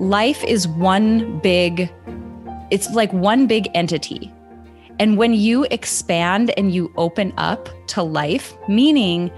life 0.00 0.44
is 0.44 0.68
one 0.68 1.38
big, 1.40 1.92
it's 2.70 2.90
like 2.90 3.12
one 3.12 3.46
big 3.46 3.68
entity. 3.74 4.32
And 4.98 5.16
when 5.16 5.32
you 5.32 5.64
expand 5.70 6.52
and 6.56 6.72
you 6.74 6.92
open 6.96 7.32
up 7.36 7.68
to 7.88 8.02
life, 8.02 8.56
meaning 8.68 9.30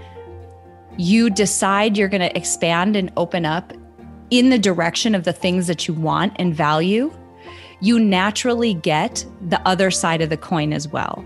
you 0.97 1.29
decide 1.29 1.97
you're 1.97 2.07
going 2.07 2.21
to 2.21 2.35
expand 2.35 2.95
and 2.95 3.11
open 3.17 3.45
up 3.45 3.73
in 4.29 4.49
the 4.49 4.57
direction 4.57 5.13
of 5.13 5.23
the 5.23 5.33
things 5.33 5.67
that 5.67 5.87
you 5.87 5.93
want 5.93 6.33
and 6.37 6.55
value, 6.55 7.13
you 7.79 7.99
naturally 7.99 8.73
get 8.73 9.25
the 9.49 9.61
other 9.67 9.91
side 9.91 10.21
of 10.21 10.29
the 10.29 10.37
coin 10.37 10.73
as 10.73 10.87
well. 10.87 11.25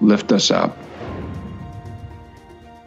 lift 0.00 0.32
us 0.32 0.50
up. 0.50 0.76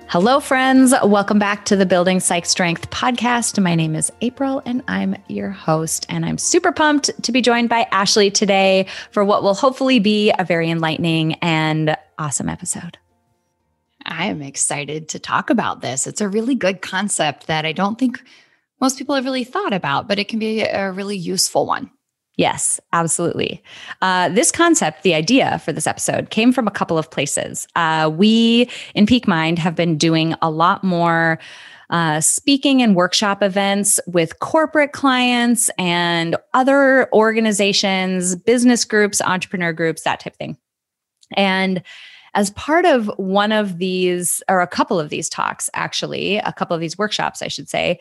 Hello, 0.07 0.39
friends. 0.39 0.91
Welcome 1.03 1.37
back 1.37 1.65
to 1.65 1.75
the 1.75 1.85
Building 1.85 2.19
Psych 2.19 2.47
Strength 2.47 2.89
podcast. 2.89 3.61
My 3.61 3.75
name 3.75 3.95
is 3.95 4.11
April 4.21 4.59
and 4.65 4.81
I'm 4.87 5.15
your 5.27 5.51
host. 5.51 6.07
And 6.09 6.25
I'm 6.25 6.39
super 6.39 6.71
pumped 6.71 7.11
to 7.21 7.31
be 7.31 7.41
joined 7.41 7.69
by 7.69 7.87
Ashley 7.91 8.31
today 8.31 8.87
for 9.11 9.23
what 9.23 9.43
will 9.43 9.53
hopefully 9.53 9.99
be 9.99 10.33
a 10.39 10.43
very 10.43 10.71
enlightening 10.71 11.33
and 11.43 11.95
awesome 12.17 12.49
episode. 12.49 12.97
I 14.03 14.25
am 14.25 14.41
excited 14.41 15.09
to 15.09 15.19
talk 15.19 15.51
about 15.51 15.81
this. 15.81 16.07
It's 16.07 16.21
a 16.21 16.27
really 16.27 16.55
good 16.55 16.81
concept 16.81 17.45
that 17.45 17.63
I 17.63 17.71
don't 17.71 17.99
think 17.99 18.19
most 18.81 18.97
people 18.97 19.13
have 19.13 19.25
really 19.25 19.43
thought 19.43 19.73
about, 19.73 20.07
but 20.07 20.17
it 20.17 20.27
can 20.27 20.39
be 20.39 20.61
a 20.61 20.91
really 20.91 21.17
useful 21.17 21.67
one. 21.67 21.91
Yes, 22.39 22.79
absolutely. 22.93 23.61
Uh, 24.01 24.29
this 24.29 24.49
concept, 24.49 25.03
the 25.03 25.13
idea 25.13 25.59
for 25.59 25.73
this 25.73 25.85
episode, 25.85 26.29
came 26.29 26.53
from 26.53 26.69
a 26.69 26.71
couple 26.71 26.97
of 26.97 27.11
places. 27.11 27.67
Uh, 27.75 28.09
we 28.15 28.69
in 28.95 29.05
Peak 29.05 29.27
Mind 29.27 29.59
have 29.59 29.75
been 29.75 29.97
doing 29.97 30.35
a 30.41 30.49
lot 30.49 30.81
more 30.81 31.37
uh, 31.89 32.21
speaking 32.21 32.81
and 32.81 32.95
workshop 32.95 33.43
events 33.43 33.99
with 34.07 34.39
corporate 34.39 34.93
clients 34.93 35.69
and 35.77 36.37
other 36.53 37.09
organizations, 37.11 38.37
business 38.37 38.85
groups, 38.85 39.19
entrepreneur 39.19 39.73
groups, 39.73 40.03
that 40.03 40.21
type 40.21 40.31
of 40.31 40.37
thing. 40.37 40.57
And 41.35 41.83
as 42.35 42.51
part 42.51 42.85
of 42.85 43.11
one 43.17 43.51
of 43.51 43.79
these, 43.79 44.41
or 44.47 44.61
a 44.61 44.67
couple 44.67 44.97
of 44.97 45.09
these 45.09 45.27
talks, 45.27 45.69
actually, 45.73 46.37
a 46.37 46.53
couple 46.53 46.73
of 46.73 46.79
these 46.79 46.97
workshops, 46.97 47.41
I 47.41 47.49
should 47.49 47.67
say, 47.67 47.99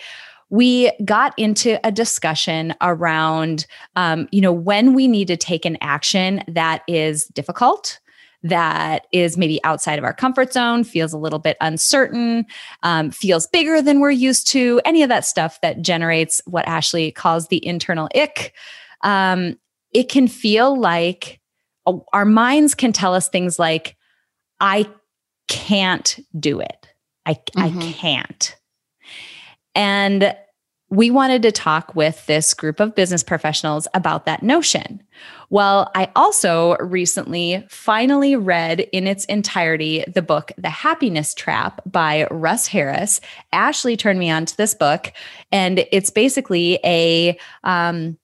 we 0.50 0.90
got 1.04 1.34
into 1.38 1.78
a 1.86 1.92
discussion 1.92 2.74
around, 2.80 3.66
um, 3.96 4.28
you 4.32 4.40
know, 4.40 4.52
when 4.52 4.94
we 4.94 5.06
need 5.06 5.28
to 5.28 5.36
take 5.36 5.64
an 5.64 5.76
action 5.80 6.42
that 6.48 6.82
is 6.88 7.26
difficult, 7.26 8.00
that 8.42 9.06
is 9.12 9.36
maybe 9.36 9.62
outside 9.64 9.98
of 9.98 10.04
our 10.04 10.14
comfort 10.14 10.52
zone, 10.52 10.84
feels 10.84 11.12
a 11.12 11.18
little 11.18 11.38
bit 11.38 11.56
uncertain, 11.60 12.46
um, 12.82 13.10
feels 13.10 13.46
bigger 13.48 13.82
than 13.82 14.00
we're 14.00 14.10
used 14.10 14.46
to, 14.48 14.80
any 14.84 15.02
of 15.02 15.08
that 15.08 15.24
stuff 15.24 15.60
that 15.60 15.82
generates 15.82 16.40
what 16.46 16.66
Ashley 16.66 17.10
calls 17.10 17.48
the 17.48 17.64
internal 17.66 18.08
ick. 18.14 18.54
Um, 19.02 19.58
it 19.92 20.08
can 20.08 20.28
feel 20.28 20.78
like 20.78 21.40
uh, 21.86 21.94
our 22.12 22.24
minds 22.24 22.74
can 22.74 22.92
tell 22.92 23.14
us 23.14 23.28
things 23.28 23.58
like, 23.58 23.96
I 24.60 24.88
can't 25.48 26.18
do 26.38 26.60
it. 26.60 26.86
I, 27.26 27.34
mm-hmm. 27.34 27.78
I 27.78 27.92
can't. 27.92 28.56
And 29.78 30.34
we 30.90 31.10
wanted 31.10 31.42
to 31.42 31.52
talk 31.52 31.94
with 31.94 32.26
this 32.26 32.52
group 32.52 32.80
of 32.80 32.94
business 32.94 33.22
professionals 33.22 33.86
about 33.94 34.26
that 34.26 34.42
notion. 34.42 35.02
Well, 35.50 35.90
I 35.94 36.10
also 36.16 36.76
recently 36.78 37.64
finally 37.68 38.34
read 38.34 38.80
in 38.80 39.06
its 39.06 39.24
entirety 39.26 40.04
the 40.12 40.22
book, 40.22 40.50
The 40.58 40.70
Happiness 40.70 41.32
Trap 41.32 41.80
by 41.86 42.26
Russ 42.30 42.66
Harris. 42.66 43.20
Ashley 43.52 43.96
turned 43.96 44.18
me 44.18 44.30
on 44.30 44.46
to 44.46 44.56
this 44.56 44.74
book, 44.74 45.12
and 45.52 45.86
it's 45.92 46.10
basically 46.10 46.80
a, 46.84 47.38
um, 47.64 48.18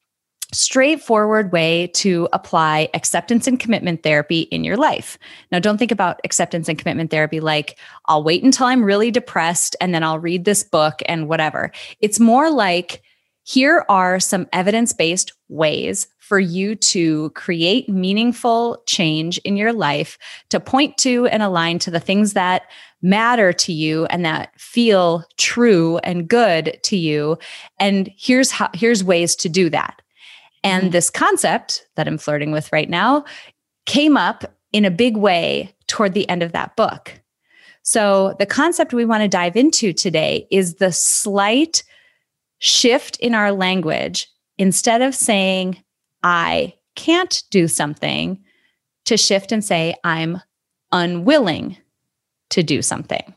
straightforward 0.55 1.53
way 1.53 1.89
to 1.89 2.29
apply 2.33 2.89
acceptance 2.95 3.47
and 3.47 3.61
commitment 3.61 4.03
therapy 4.03 4.43
in 4.43 4.65
your 4.65 4.77
life. 4.77 5.19
Now, 5.51 5.59
don't 5.59 5.79
think 5.79 5.93
about 5.93 6.21
acceptance 6.25 6.69
and 6.69 6.79
commitment 6.79 7.11
therapy 7.11 7.41
like 7.41 7.79
I'll 8.07 8.25
wait 8.25 8.43
until 8.43 8.67
I'm 8.67 8.85
really 8.85 9.11
depressed 9.11 9.77
and 9.81 9.95
then 9.95 10.03
I'll 10.03 10.19
read 10.19 10.45
this 10.45 10.63
book 10.63 11.01
and 11.07 11.29
whatever. 11.29 11.73
It's 12.01 12.21
more 12.21 12.51
like 12.51 13.03
here 13.45 13.85
are 13.89 14.19
some 14.19 14.49
evidence 14.53 14.93
based 14.93 15.33
ways 15.49 16.09
for 16.19 16.41
you 16.41 16.75
to 16.75 17.29
create 17.31 17.89
meaningful 17.89 18.83
change 18.87 19.37
in 19.39 19.59
your 19.59 19.73
life 19.75 20.17
to 20.49 20.59
point 20.59 20.97
to 20.97 21.27
and 21.27 21.43
align 21.43 21.79
to 21.79 21.91
the 21.91 22.01
things 22.01 22.33
that 22.33 22.63
matter 23.03 23.53
to 23.53 23.71
you 23.71 24.07
and 24.07 24.25
that 24.25 24.59
feel 24.59 25.23
true 25.37 25.99
and 25.99 26.27
good 26.27 26.79
to 26.83 26.97
you 26.97 27.37
and 27.79 28.11
here's 28.17 28.51
how 28.51 28.71
here's 28.73 29.05
ways 29.05 29.37
to 29.37 29.51
do 29.51 29.69
that 29.69 30.01
and 30.65 30.85
mm-hmm. 30.85 30.91
this 30.91 31.11
concept 31.11 31.87
that 31.95 32.09
I'm 32.09 32.19
flirting 32.19 32.51
with 32.51 32.73
right 32.73 32.91
now 32.91 33.25
came 33.87 34.17
up 34.17 34.45
in 34.73 34.85
a 34.85 34.91
big 34.91 35.17
way 35.17 35.75
toward 35.87 36.15
the 36.15 36.29
end 36.29 36.43
of 36.43 36.53
that 36.53 36.75
book. 36.75 37.21
So, 37.83 38.35
the 38.39 38.47
concept 38.47 38.95
we 38.95 39.05
want 39.05 39.23
to 39.23 39.29
dive 39.29 39.57
into 39.57 39.93
today 39.93 40.49
is 40.51 40.77
the 40.77 40.91
slight 40.91 41.85
shift 42.59 43.19
in 43.21 43.35
our 43.35 43.53
language. 43.53 44.29
Instead 44.57 45.03
of 45.03 45.15
saying, 45.15 45.77
I 46.23 46.75
can't 46.97 47.43
do 47.51 47.69
something, 47.69 48.43
to 49.05 49.17
shift 49.17 49.53
and 49.53 49.65
say, 49.65 49.95
I'm 50.03 50.41
unwilling 50.93 51.77
to 52.51 52.63
do 52.63 52.83
something. 52.83 53.35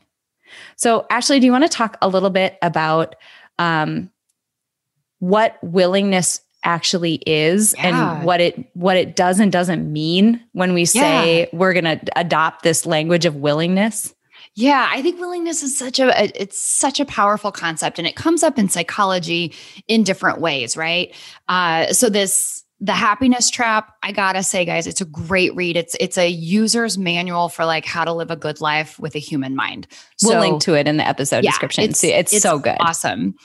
So, 0.76 1.06
Ashley, 1.10 1.40
do 1.40 1.46
you 1.46 1.52
want 1.52 1.64
to 1.64 1.68
talk 1.68 1.98
a 2.00 2.08
little 2.08 2.30
bit 2.30 2.56
about 2.62 3.16
um, 3.58 4.10
what 5.18 5.58
willingness 5.62 6.40
actually 6.68 7.14
is 7.26 7.74
yeah. 7.78 8.16
and 8.16 8.24
what 8.26 8.40
it 8.42 8.68
what 8.74 8.96
it 8.96 9.16
does 9.16 9.40
and 9.40 9.50
doesn't 9.50 9.90
mean 9.90 10.38
when 10.52 10.74
we 10.74 10.84
say 10.84 11.40
yeah. 11.40 11.46
we're 11.52 11.72
going 11.72 11.84
to 11.84 11.98
adopt 12.14 12.62
this 12.62 12.84
language 12.84 13.24
of 13.24 13.34
willingness 13.34 14.14
yeah, 14.54 14.88
I 14.90 15.02
think 15.02 15.20
willingness 15.20 15.62
is 15.62 15.78
such 15.78 16.00
a 16.00 16.10
it's 16.42 16.60
such 16.60 16.98
a 16.98 17.04
powerful 17.04 17.52
concept 17.52 18.00
and 18.00 18.08
it 18.08 18.16
comes 18.16 18.42
up 18.42 18.58
in 18.58 18.68
psychology 18.68 19.54
in 19.86 20.02
different 20.02 20.40
ways, 20.40 20.76
right? 20.76 21.14
Uh, 21.46 21.92
so 21.92 22.08
this 22.08 22.64
the 22.80 22.92
happiness 22.92 23.50
trap, 23.50 23.94
I 24.02 24.10
got 24.10 24.32
to 24.32 24.42
say 24.42 24.64
guys, 24.64 24.88
it's 24.88 25.00
a 25.00 25.04
great 25.04 25.54
read. 25.54 25.76
It's 25.76 25.96
it's 26.00 26.18
a 26.18 26.28
user's 26.28 26.98
manual 26.98 27.48
for 27.48 27.64
like 27.64 27.84
how 27.84 28.04
to 28.04 28.12
live 28.12 28.32
a 28.32 28.36
good 28.36 28.60
life 28.60 28.98
with 28.98 29.14
a 29.14 29.20
human 29.20 29.54
mind. 29.54 29.86
So, 30.16 30.30
we'll 30.30 30.40
link 30.40 30.62
to 30.62 30.74
it 30.74 30.88
in 30.88 30.96
the 30.96 31.06
episode 31.06 31.44
yeah, 31.44 31.50
description. 31.52 31.84
It's, 31.84 32.02
it's, 32.02 32.32
it's 32.32 32.42
so 32.42 32.58
good. 32.58 32.78
Awesome. 32.80 33.36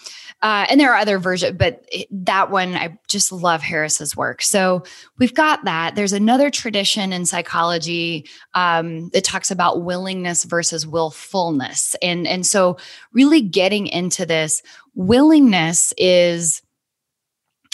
Uh, 0.43 0.65
and 0.69 0.77
there 0.77 0.91
are 0.91 0.97
other 0.97 1.17
versions, 1.19 1.57
but 1.57 1.85
that 2.11 2.51
one, 2.51 2.75
I 2.75 2.97
just 3.07 3.31
love 3.31 3.61
Harris's 3.61 4.15
work. 4.15 4.41
So 4.41 4.83
we've 5.17 5.33
got 5.33 5.63
that. 5.63 5.95
There's 5.95 6.11
another 6.11 6.49
tradition 6.49 7.13
in 7.13 7.25
psychology 7.25 8.27
um, 8.53 9.07
that 9.13 9.23
talks 9.23 9.51
about 9.51 9.83
willingness 9.83 10.43
versus 10.43 10.85
willfulness. 10.85 11.95
And, 12.01 12.27
and 12.27 12.45
so, 12.45 12.75
really 13.13 13.39
getting 13.39 13.87
into 13.87 14.25
this, 14.25 14.61
willingness 14.95 15.93
is 15.97 16.61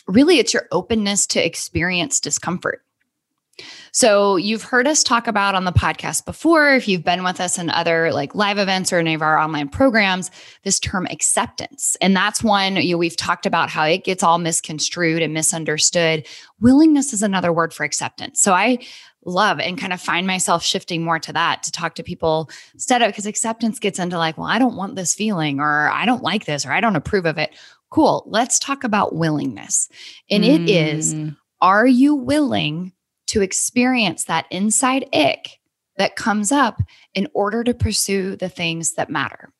really 0.07 0.37
it's 0.37 0.53
your 0.53 0.67
openness 0.71 1.25
to 1.27 1.43
experience 1.43 2.19
discomfort. 2.19 2.83
So 3.91 4.35
you've 4.35 4.63
heard 4.63 4.87
us 4.87 5.03
talk 5.03 5.27
about 5.27 5.55
on 5.55 5.65
the 5.65 5.71
podcast 5.71 6.25
before, 6.25 6.73
if 6.73 6.87
you've 6.87 7.03
been 7.03 7.23
with 7.23 7.39
us 7.39 7.57
in 7.57 7.69
other 7.69 8.11
like 8.11 8.35
live 8.35 8.57
events 8.57 8.93
or 8.93 8.99
any 8.99 9.13
of 9.13 9.21
our 9.21 9.37
online 9.37 9.69
programs, 9.69 10.31
this 10.63 10.79
term 10.79 11.05
acceptance. 11.07 11.97
And 12.01 12.15
that's 12.15 12.43
one 12.43 12.75
you 12.75 12.93
know, 12.93 12.97
we've 12.97 13.17
talked 13.17 13.45
about 13.45 13.69
how 13.69 13.83
it 13.83 14.03
gets 14.03 14.23
all 14.23 14.37
misconstrued 14.37 15.21
and 15.21 15.33
misunderstood. 15.33 16.27
Willingness 16.59 17.13
is 17.13 17.23
another 17.23 17.51
word 17.51 17.73
for 17.73 17.83
acceptance. 17.83 18.41
So 18.41 18.53
I 18.53 18.79
love 19.25 19.59
and 19.59 19.77
kind 19.77 19.93
of 19.93 20.01
find 20.01 20.25
myself 20.25 20.63
shifting 20.63 21.03
more 21.03 21.19
to 21.19 21.33
that 21.33 21.63
to 21.63 21.71
talk 21.71 21.95
to 21.95 22.03
people 22.03 22.49
instead 22.73 23.01
of 23.01 23.09
because 23.09 23.25
acceptance 23.25 23.79
gets 23.79 23.99
into 23.99 24.17
like, 24.17 24.37
well, 24.37 24.47
I 24.47 24.59
don't 24.59 24.77
want 24.77 24.95
this 24.95 25.13
feeling 25.13 25.59
or 25.59 25.89
I 25.89 26.05
don't 26.05 26.23
like 26.23 26.45
this 26.45 26.65
or 26.65 26.71
I 26.71 26.81
don't 26.81 26.95
approve 26.95 27.25
of 27.25 27.37
it. 27.37 27.51
Cool. 27.89 28.23
Let's 28.27 28.59
talk 28.59 28.83
about 28.83 29.15
willingness. 29.15 29.89
And 30.29 30.43
mm. 30.43 30.47
it 30.53 30.69
is 30.69 31.13
mm. 31.13 31.35
are 31.61 31.87
you 31.87 32.15
willing 32.15 32.93
to 33.29 33.41
experience 33.41 34.25
that 34.25 34.45
inside 34.51 35.05
ick 35.13 35.59
that 35.97 36.15
comes 36.15 36.51
up 36.51 36.81
in 37.13 37.27
order 37.33 37.63
to 37.63 37.73
pursue 37.73 38.35
the 38.35 38.49
things 38.49 38.93
that 38.93 39.09
matter? 39.09 39.51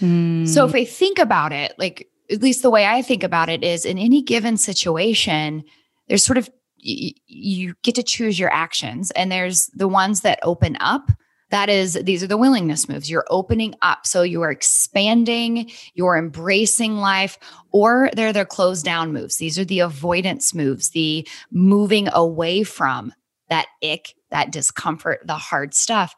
Mm. 0.00 0.48
So 0.48 0.64
if 0.64 0.74
I 0.74 0.84
think 0.84 1.18
about 1.18 1.52
it, 1.52 1.74
like 1.78 2.08
at 2.30 2.42
least 2.42 2.62
the 2.62 2.70
way 2.70 2.86
I 2.86 3.02
think 3.02 3.22
about 3.22 3.48
it 3.48 3.62
is 3.62 3.84
in 3.84 3.98
any 3.98 4.22
given 4.22 4.56
situation, 4.56 5.64
there's 6.08 6.24
sort 6.24 6.38
of 6.38 6.50
you 6.78 7.74
get 7.82 7.94
to 7.94 8.02
choose 8.02 8.38
your 8.38 8.52
actions 8.52 9.10
and 9.12 9.32
there's 9.32 9.66
the 9.68 9.88
ones 9.88 10.20
that 10.20 10.38
open 10.42 10.76
up 10.80 11.10
that 11.50 11.68
is 11.68 11.94
these 12.02 12.22
are 12.22 12.26
the 12.26 12.36
willingness 12.36 12.88
moves. 12.88 13.10
You're 13.10 13.26
opening 13.30 13.74
up. 13.82 14.06
So 14.06 14.22
you 14.22 14.42
are 14.42 14.50
expanding 14.50 15.70
you're 15.94 16.16
embracing 16.16 16.96
life 16.96 17.38
or 17.72 18.10
they're 18.14 18.32
the 18.32 18.44
close 18.44 18.82
down 18.82 19.12
moves. 19.12 19.36
These 19.36 19.58
are 19.58 19.64
the 19.64 19.80
avoidance 19.80 20.54
moves 20.54 20.90
the 20.90 21.26
moving 21.50 22.08
away 22.12 22.62
from 22.62 23.12
that 23.50 23.66
ick 23.82 24.14
that 24.30 24.52
discomfort 24.52 25.20
the 25.26 25.34
hard 25.34 25.74
stuff. 25.74 26.14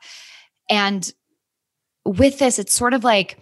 And 0.70 1.12
with 2.04 2.38
this 2.38 2.58
it's 2.58 2.72
sort 2.72 2.94
of 2.94 3.04
like 3.04 3.38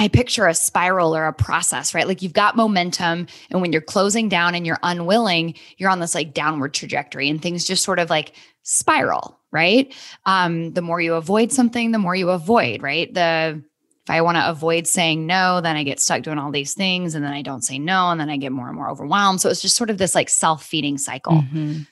I 0.00 0.06
picture 0.06 0.46
a 0.46 0.54
spiral 0.54 1.16
or 1.16 1.26
a 1.26 1.32
process, 1.32 1.92
right? 1.92 2.06
Like 2.06 2.22
you've 2.22 2.32
got 2.32 2.56
momentum, 2.56 3.26
and 3.50 3.60
when 3.60 3.72
you're 3.72 3.82
closing 3.82 4.28
down 4.28 4.54
and 4.54 4.64
you're 4.64 4.78
unwilling, 4.84 5.54
you're 5.76 5.90
on 5.90 5.98
this 5.98 6.14
like 6.14 6.34
downward 6.34 6.72
trajectory, 6.72 7.28
and 7.28 7.42
things 7.42 7.66
just 7.66 7.82
sort 7.82 7.98
of 7.98 8.08
like 8.08 8.32
spiral, 8.62 9.37
right? 9.52 9.94
Um, 10.26 10.72
the 10.72 10.82
more 10.82 11.00
you 11.00 11.14
avoid 11.14 11.52
something, 11.52 11.92
the 11.92 11.98
more 11.98 12.14
you 12.14 12.30
avoid, 12.30 12.82
right? 12.82 13.12
The 13.12 13.62
if 14.04 14.10
I 14.10 14.22
want 14.22 14.38
to 14.38 14.48
avoid 14.48 14.86
saying 14.86 15.26
no, 15.26 15.60
then 15.60 15.76
I 15.76 15.82
get 15.82 16.00
stuck 16.00 16.22
doing 16.22 16.38
all 16.38 16.50
these 16.50 16.72
things, 16.72 17.14
and 17.14 17.24
then 17.24 17.32
I 17.32 17.42
don't 17.42 17.62
say 17.62 17.78
no, 17.78 18.10
and 18.10 18.18
then 18.18 18.30
I 18.30 18.38
get 18.38 18.52
more 18.52 18.66
and 18.66 18.76
more 18.76 18.88
overwhelmed. 18.88 19.40
So 19.40 19.50
it's 19.50 19.60
just 19.60 19.76
sort 19.76 19.90
of 19.90 19.98
this 19.98 20.14
like 20.14 20.30
self 20.30 20.64
feeding 20.64 20.96
cycle. 20.96 21.34
Mm-hmm. 21.34 21.82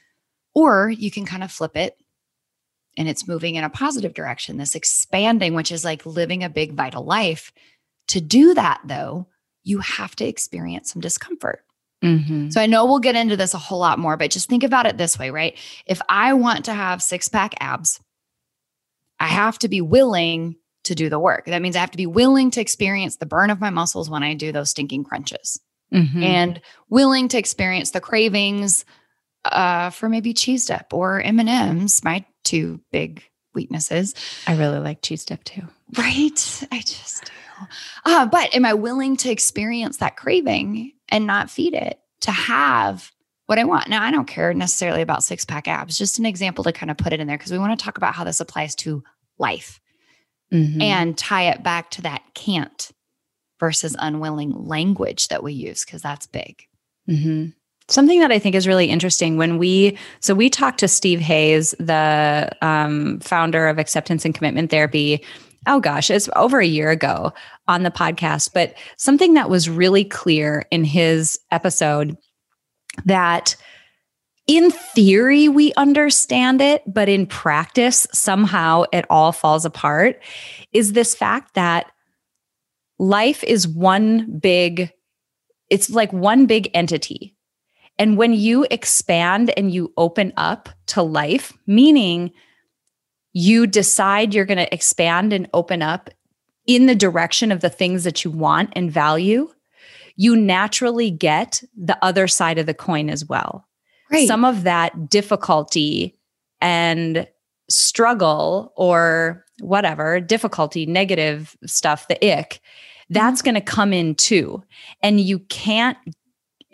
Or 0.55 0.89
you 0.89 1.11
can 1.11 1.27
kind 1.27 1.45
of 1.45 1.53
flip 1.53 1.77
it 1.77 1.99
and 2.97 3.09
it's 3.09 3.29
moving 3.29 3.57
in 3.57 3.65
a 3.65 3.71
positive 3.71 4.15
direction, 4.15 4.57
this 4.57 4.75
expanding, 4.75 5.55
which 5.55 5.71
is 5.71 5.85
like 5.85 6.07
living 6.07 6.43
a 6.43 6.49
big, 6.49 6.73
vital 6.73 7.05
life 7.05 7.53
to 8.09 8.21
do 8.21 8.55
that, 8.55 8.81
though, 8.85 9.27
you 9.65 9.81
have 9.81 10.15
to 10.17 10.25
experience 10.25 10.93
some 10.93 11.03
discomfort. 11.03 11.65
Mm-hmm. 12.05 12.51
So 12.51 12.61
I 12.61 12.67
know 12.67 12.85
we'll 12.85 12.99
get 12.99 13.17
into 13.17 13.37
this 13.37 13.55
a 13.55 13.59
whole 13.59 13.79
lot 13.79 13.99
more, 13.99 14.17
but 14.17 14.31
just 14.31 14.49
think 14.49 14.65
about 14.65 14.87
it 14.87 14.99
this 14.99 15.19
way, 15.19 15.31
right? 15.31 15.57
If 15.87 16.01
I 16.09 16.35
want 16.35 16.67
to 16.67 16.75
have 16.75 17.03
six 17.03 17.29
pack 17.29 17.55
abs, 17.59 18.01
I 19.19 19.29
have 19.29 19.59
to 19.61 19.69
be 19.69 19.81
willing 19.81 20.57
to 20.85 20.95
do 20.95 21.09
the 21.09 21.19
work. 21.19 21.47
That 21.47 21.63
means 21.63 21.75
I 21.75 21.81
have 21.81 21.91
to 21.93 21.97
be 21.97 22.07
willing 22.07 22.51
to 22.53 22.61
experience 22.61 23.17
the 23.17 23.27
burn 23.27 23.51
of 23.51 23.61
my 23.61 23.71
muscles 23.71 24.11
when 24.11 24.23
I 24.23 24.35
do 24.35 24.53
those 24.53 24.71
stinking 24.71 25.05
crunches 25.05 25.61
mm-hmm. 25.93 26.23
and 26.23 26.61
willing 26.89 27.29
to 27.29 27.39
experience 27.39 27.91
the 27.91 28.01
cravings 28.01 28.85
uh, 29.45 29.91
for 29.91 30.09
maybe 30.09 30.33
cheese 30.33 30.67
dip 30.67 30.93
or 30.93 31.21
M&Ms, 31.21 32.05
my 32.05 32.25
two 32.45 32.81
big 32.93 33.23
weaknesses. 33.55 34.15
I 34.47 34.57
really 34.57 34.79
like 34.79 35.03
cheese 35.03 35.25
dip 35.25 35.43
too. 35.45 35.63
Right? 35.97 36.67
I 36.71 36.79
just 36.81 37.25
do. 37.25 37.67
Uh, 38.05 38.27
but 38.27 38.55
am 38.55 38.65
I 38.65 38.75
willing 38.75 39.17
to 39.19 39.31
experience 39.31 39.99
that 39.99 40.17
craving 40.17 40.93
and 41.09 41.27
not 41.27 41.51
feed 41.51 41.75
it 41.75 41.99
to 42.23 42.31
have 42.31 43.13
what 43.47 43.59
I 43.59 43.65
want? 43.65 43.89
Now, 43.89 44.03
I 44.03 44.11
don't 44.11 44.27
care 44.27 44.53
necessarily 44.53 45.03
about 45.03 45.25
six 45.25 45.45
pack 45.45 45.69
abs, 45.69 45.97
just 45.97 46.19
an 46.19 46.27
example 46.27 46.65
to 46.65 46.73
kind 46.73 46.91
of 46.91 46.97
put 46.97 47.13
it 47.13 47.21
in 47.21 47.27
there 47.27 47.39
because 47.39 47.53
we 47.53 47.59
want 47.59 47.79
to 47.79 47.85
talk 47.85 47.97
about 47.97 48.15
how 48.15 48.25
this 48.25 48.41
applies 48.41 48.75
to 48.77 49.05
life 49.39 49.81
mm-hmm. 50.53 50.81
and 50.81 51.17
tie 51.17 51.51
it 51.51 51.63
back 51.63 51.91
to 51.93 52.03
that 52.03 52.23
can't 52.35 52.91
versus 53.59 53.97
unwilling 53.99 54.53
language 54.67 55.29
that 55.29 55.43
we 55.43 55.53
use 55.53 55.85
because 55.85 56.03
that's 56.03 56.27
big. 56.27 56.63
Mm-hmm. 57.09 57.51
Something 57.89 58.19
that 58.21 58.33
I 58.33 58.41
think 58.41 58.57
is 58.57 58.67
really 58.67 58.87
interesting 58.87 59.37
when 59.37 59.59
we, 59.59 59.97
so 60.21 60.35
we 60.35 60.51
talked 60.51 60.81
to 60.81 60.89
Steve 60.89 61.21
Hayes, 61.21 61.71
the 61.79 62.51
um, 62.61 63.21
founder 63.21 63.69
of 63.69 63.79
Acceptance 63.79 64.25
and 64.25 64.35
Commitment 64.35 64.71
Therapy, 64.71 65.25
oh 65.67 65.81
gosh, 65.81 66.11
it's 66.11 66.29
over 66.37 66.61
a 66.61 66.67
year 66.67 66.91
ago 66.91 67.33
on 67.69 67.83
the 67.83 67.91
podcast, 67.91 68.53
but 68.53 68.75
something 68.97 69.35
that 69.35 69.51
was 69.51 69.69
really 69.69 70.05
clear 70.05 70.65
in 70.71 70.85
his 70.85 71.39
episode 71.51 72.17
that 73.05 73.57
in 74.47 74.71
theory 74.71 75.49
we 75.49 75.73
understand 75.75 76.61
it, 76.61 76.83
but 76.87 77.09
in 77.09 77.27
practice 77.27 78.07
somehow 78.13 78.85
it 78.93 79.05
all 79.11 79.33
falls 79.33 79.65
apart 79.65 80.23
is 80.73 80.93
this 80.93 81.15
fact 81.15 81.55
that 81.55 81.91
life 82.99 83.43
is 83.45 83.67
one 83.67 84.39
big 84.39 84.93
it's 85.69 85.91
like 85.91 86.13
one 86.13 86.47
big 86.47 86.71
entity. 86.75 87.35
And 87.99 88.17
when 88.17 88.33
you 88.33 88.67
expand 88.71 89.53
and 89.57 89.73
you 89.73 89.93
open 89.97 90.33
up 90.37 90.69
to 90.89 91.03
life, 91.03 91.53
meaning 91.67 92.31
you 93.37 93.67
decide 93.67 94.33
you're 94.33 94.47
going 94.47 94.57
to 94.57 94.73
expand 94.73 95.31
and 95.31 95.47
open 95.53 95.83
up 95.83 96.09
in 96.67 96.87
the 96.87 96.95
direction 96.95 97.53
of 97.53 97.61
the 97.61 97.69
things 97.69 98.03
that 98.05 98.25
you 98.25 98.31
want 98.31 98.73
and 98.73 98.91
value, 98.91 99.53
you 100.17 100.35
naturally 100.35 101.11
get 101.11 101.63
the 101.77 102.03
other 102.03 102.27
side 102.27 102.57
of 102.57 102.65
the 102.65 102.73
coin 102.73 103.11
as 103.11 103.27
well. 103.27 103.69
Some 104.27 104.43
of 104.43 104.63
that 104.63 105.11
difficulty 105.11 106.19
and 106.63 107.29
struggle 107.69 108.73
or 108.75 109.45
whatever, 109.61 110.19
difficulty, 110.19 110.87
negative 110.87 111.59
stuff, 111.67 112.09
the 112.09 112.17
ick, 112.27 112.63
that's 113.11 113.43
mm-hmm. 113.43 113.45
going 113.45 113.55
to 113.57 113.61
come 113.61 113.93
in 113.93 114.15
too. 114.15 114.65
And 115.03 115.21
you 115.21 115.41
can't 115.41 115.99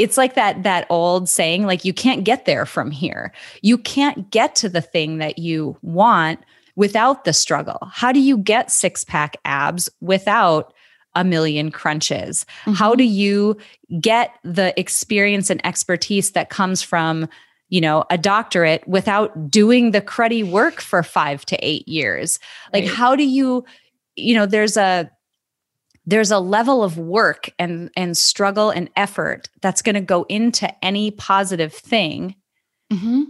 it's 0.02 0.18
like 0.18 0.34
that 0.34 0.64
that 0.64 0.86
old 0.90 1.28
saying 1.28 1.64
like 1.64 1.84
you 1.84 1.94
can't 1.94 2.24
get 2.24 2.44
there 2.44 2.66
from 2.66 2.90
here. 2.90 3.32
You 3.60 3.78
can't 3.78 4.30
get 4.30 4.56
to 4.56 4.68
the 4.68 4.80
thing 4.80 5.18
that 5.18 5.38
you 5.38 5.76
want 5.82 6.40
without 6.74 7.24
the 7.24 7.32
struggle? 7.32 7.78
How 7.92 8.12
do 8.12 8.20
you 8.20 8.38
get 8.38 8.70
six 8.70 9.04
pack 9.04 9.36
abs 9.44 9.88
without 10.00 10.74
a 11.14 11.22
million 11.22 11.70
crunches? 11.70 12.44
Mm-hmm. 12.62 12.72
How 12.72 12.94
do 12.94 13.04
you 13.04 13.56
get 14.00 14.34
the 14.42 14.78
experience 14.78 15.50
and 15.50 15.64
expertise 15.64 16.32
that 16.32 16.50
comes 16.50 16.82
from, 16.82 17.28
you 17.68 17.80
know, 17.80 18.04
a 18.10 18.18
doctorate 18.18 18.86
without 18.88 19.50
doing 19.50 19.90
the 19.90 20.00
cruddy 20.00 20.48
work 20.48 20.80
for 20.80 21.02
five 21.02 21.44
to 21.46 21.56
eight 21.64 21.86
years? 21.86 22.38
Like, 22.72 22.84
right. 22.84 22.92
how 22.92 23.14
do 23.14 23.24
you, 23.24 23.64
you 24.16 24.34
know, 24.34 24.46
there's 24.46 24.76
a, 24.76 25.10
there's 26.04 26.30
a 26.30 26.38
level 26.38 26.82
of 26.82 26.98
work 26.98 27.50
and 27.58 27.90
and 27.96 28.16
struggle 28.16 28.70
and 28.70 28.90
effort 28.96 29.48
that's 29.60 29.82
going 29.82 29.94
to 29.94 30.00
go 30.00 30.24
into 30.28 30.72
any 30.84 31.10
positive 31.10 31.72
thing 31.72 32.34
mm-hmm. 32.92 33.22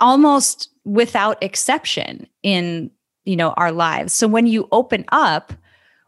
almost 0.00 0.70
without 0.84 1.42
exception 1.42 2.26
in 2.42 2.90
you 3.24 3.36
know 3.36 3.50
our 3.52 3.72
lives. 3.72 4.12
So 4.12 4.28
when 4.28 4.46
you 4.46 4.68
open 4.72 5.04
up 5.10 5.52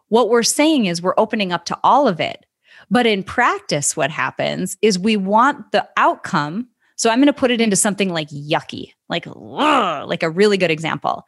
what 0.09 0.31
we're 0.31 0.43
saying 0.43 0.87
is 0.87 1.03
we're 1.03 1.15
opening 1.19 1.53
up 1.53 1.67
to 1.67 1.79
all 1.85 2.09
of 2.09 2.21
it. 2.21 2.47
But 2.91 3.07
in 3.07 3.23
practice 3.23 3.97
what 3.97 4.11
happens 4.11 4.77
is 4.83 4.99
we 4.99 5.17
want 5.17 5.73
the 5.73 5.89
outcome. 5.97 6.69
So 6.97 7.11
i'm 7.11 7.19
going 7.19 7.27
to 7.27 7.33
put 7.33 7.51
it 7.51 7.61
into 7.61 7.77
something 7.77 8.11
like 8.11 8.29
yucky 8.29 8.93
like 9.09 9.27
ugh, 9.27 10.09
like 10.09 10.23
a 10.23 10.31
really 10.31 10.59
good 10.59 10.71
example 10.71 11.27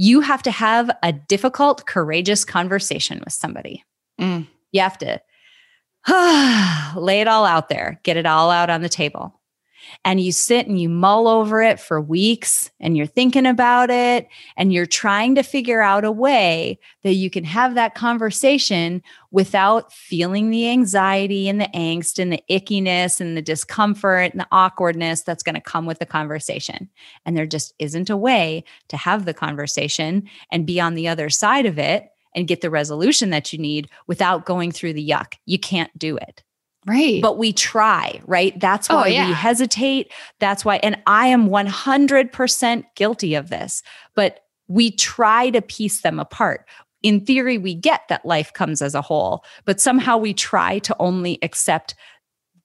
you 0.00 0.20
have 0.20 0.42
to 0.44 0.50
have 0.52 0.90
a 1.02 1.12
difficult 1.12 1.84
courageous 1.86 2.44
conversation 2.44 3.20
with 3.24 3.32
somebody 3.32 3.84
mm. 4.18 4.46
you 4.72 4.80
have 4.80 4.96
to 4.96 5.20
lay 6.98 7.20
it 7.20 7.28
all 7.28 7.44
out 7.44 7.68
there 7.68 8.00
get 8.04 8.16
it 8.16 8.24
all 8.24 8.50
out 8.50 8.70
on 8.70 8.80
the 8.80 8.88
table 8.88 9.37
and 10.04 10.20
you 10.20 10.32
sit 10.32 10.66
and 10.66 10.80
you 10.80 10.88
mull 10.88 11.28
over 11.28 11.62
it 11.62 11.80
for 11.80 12.00
weeks 12.00 12.70
and 12.80 12.96
you're 12.96 13.06
thinking 13.06 13.46
about 13.46 13.90
it 13.90 14.28
and 14.56 14.72
you're 14.72 14.86
trying 14.86 15.34
to 15.34 15.42
figure 15.42 15.80
out 15.80 16.04
a 16.04 16.12
way 16.12 16.78
that 17.02 17.14
you 17.14 17.30
can 17.30 17.44
have 17.44 17.74
that 17.74 17.94
conversation 17.94 19.02
without 19.30 19.92
feeling 19.92 20.50
the 20.50 20.68
anxiety 20.68 21.48
and 21.48 21.60
the 21.60 21.68
angst 21.74 22.18
and 22.18 22.32
the 22.32 22.42
ickiness 22.50 23.20
and 23.20 23.36
the 23.36 23.42
discomfort 23.42 24.32
and 24.32 24.40
the 24.40 24.48
awkwardness 24.52 25.22
that's 25.22 25.42
going 25.42 25.54
to 25.54 25.60
come 25.60 25.86
with 25.86 25.98
the 25.98 26.06
conversation. 26.06 26.88
And 27.26 27.36
there 27.36 27.46
just 27.46 27.74
isn't 27.78 28.10
a 28.10 28.16
way 28.16 28.64
to 28.88 28.96
have 28.96 29.24
the 29.24 29.34
conversation 29.34 30.28
and 30.50 30.66
be 30.66 30.80
on 30.80 30.94
the 30.94 31.08
other 31.08 31.30
side 31.30 31.66
of 31.66 31.78
it 31.78 32.10
and 32.34 32.48
get 32.48 32.60
the 32.60 32.70
resolution 32.70 33.30
that 33.30 33.52
you 33.52 33.58
need 33.58 33.88
without 34.06 34.46
going 34.46 34.70
through 34.72 34.92
the 34.92 35.08
yuck. 35.08 35.34
You 35.46 35.58
can't 35.58 35.96
do 35.98 36.16
it. 36.16 36.42
Right. 36.88 37.20
But 37.22 37.38
we 37.38 37.52
try, 37.52 38.20
right? 38.26 38.58
That's 38.58 38.88
Oh, 38.90 38.96
why 38.96 39.08
yeah. 39.08 39.26
we 39.28 39.32
hesitate. 39.34 40.10
That's 40.40 40.64
why, 40.64 40.76
and 40.76 40.96
I 41.06 41.28
am 41.28 41.48
100% 41.48 42.84
guilty 42.96 43.34
of 43.34 43.50
this, 43.50 43.82
but 44.14 44.40
we 44.68 44.90
try 44.90 45.50
to 45.50 45.62
piece 45.62 46.00
them 46.02 46.18
apart. 46.18 46.66
In 47.02 47.24
theory, 47.24 47.58
we 47.58 47.74
get 47.74 48.02
that 48.08 48.26
life 48.26 48.52
comes 48.52 48.82
as 48.82 48.94
a 48.94 49.02
whole, 49.02 49.44
but 49.64 49.80
somehow 49.80 50.16
we 50.16 50.34
try 50.34 50.78
to 50.80 50.96
only 50.98 51.38
accept 51.42 51.94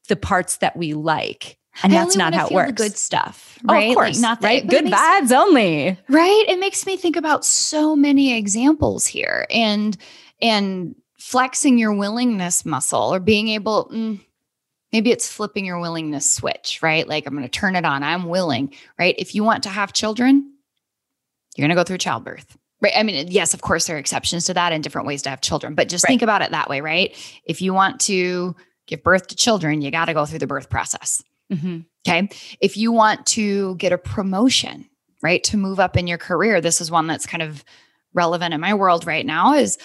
the 0.10 0.16
parts 0.16 0.58
that 0.58 0.76
we 0.76 0.94
like. 0.94 1.58
And 1.82 1.94
I 1.94 1.98
that's 2.04 2.16
not 2.16 2.34
how 2.34 2.48
it 2.48 2.54
works. 2.54 2.68
The 2.70 2.74
good 2.74 2.98
stuff, 2.98 3.58
Oh, 3.68 3.74
right? 3.74 3.90
of 3.90 3.96
course, 3.96 4.18
Like, 4.18 4.22
not 4.22 4.42
the, 4.42 4.48
right? 4.48 4.68
Good 4.68 4.84
makes- 4.86 4.98
vibes 4.98 5.32
only. 5.32 5.98
right 6.10 6.46
it 6.48 6.60
makes 6.60 6.86
me 6.86 6.98
think 6.98 7.16
about 7.16 7.46
so 7.46 7.96
many 7.96 8.34
examples 8.36 9.08
here 9.08 9.46
and 9.50 9.98
and 10.42 10.94
flexing 11.34 11.78
your 11.80 11.94
willingness 11.94 12.64
muscle 12.66 13.14
or 13.14 13.20
being 13.20 13.48
able 13.48 13.90
mm, 13.92 14.20
maybe 14.92 15.12
it's 15.12 15.28
flipping 15.28 15.66
your 15.66 15.80
willingness 15.80 16.32
switch 16.32 16.80
right 16.84 17.08
like 17.08 17.26
i'm 17.26 17.34
going 17.34 17.44
to 17.44 17.50
turn 17.50 17.76
it 17.76 17.86
on 17.86 18.04
i'm 18.04 18.26
willing 18.30 18.72
right 19.00 19.16
if 19.18 19.34
you 19.36 19.44
want 19.44 19.64
to 19.64 19.70
have 19.70 19.92
children 19.94 20.54
you're 21.58 21.68
going 21.68 21.76
to 21.76 21.80
go 21.80 21.84
through 21.84 21.98
childbirth 21.98 22.56
right 22.82 22.94
i 22.96 23.02
mean 23.04 23.28
yes 23.32 23.54
of 23.56 23.62
course 23.62 23.88
there 23.88 23.96
are 23.96 24.00
exceptions 24.00 24.46
to 24.46 24.54
that 24.54 24.72
and 24.74 24.84
different 24.84 25.08
ways 25.08 25.22
to 25.24 25.30
have 25.30 25.42
children 25.42 25.74
but 25.76 25.90
just 25.90 26.04
Right. 26.06 26.10
think 26.10 26.22
about 26.22 26.42
it 26.44 26.52
that 26.52 26.70
way 26.70 26.82
right 26.82 27.16
if 27.46 27.62
you 27.62 27.74
want 27.74 28.00
to 28.02 28.56
give 28.86 29.02
birth 29.04 29.28
to 29.28 29.36
children 29.36 29.82
you 29.82 29.90
got 29.92 30.06
to 30.06 30.14
go 30.14 30.26
through 30.26 30.40
the 30.40 30.48
birth 30.48 30.70
process 30.70 31.24
Mhm. 31.52 31.86
Okay. 32.08 32.30
If 32.62 32.78
you 32.78 32.92
want 32.92 33.26
to 33.28 33.76
get 33.76 33.92
a 33.94 33.98
promotion, 33.98 34.90
right, 35.22 35.44
to 35.46 35.58
move 35.58 35.80
up 35.80 35.96
in 35.98 36.08
your 36.08 36.18
career, 36.18 36.62
this 36.62 36.82
is 36.82 36.90
one 36.90 37.06
that's 37.06 37.26
kind 37.26 37.42
of 37.44 37.64
relevant 38.14 38.54
in 38.54 38.62
my 38.62 38.74
world 38.74 39.06
right 39.06 39.26
now 39.26 39.54
is 39.54 39.78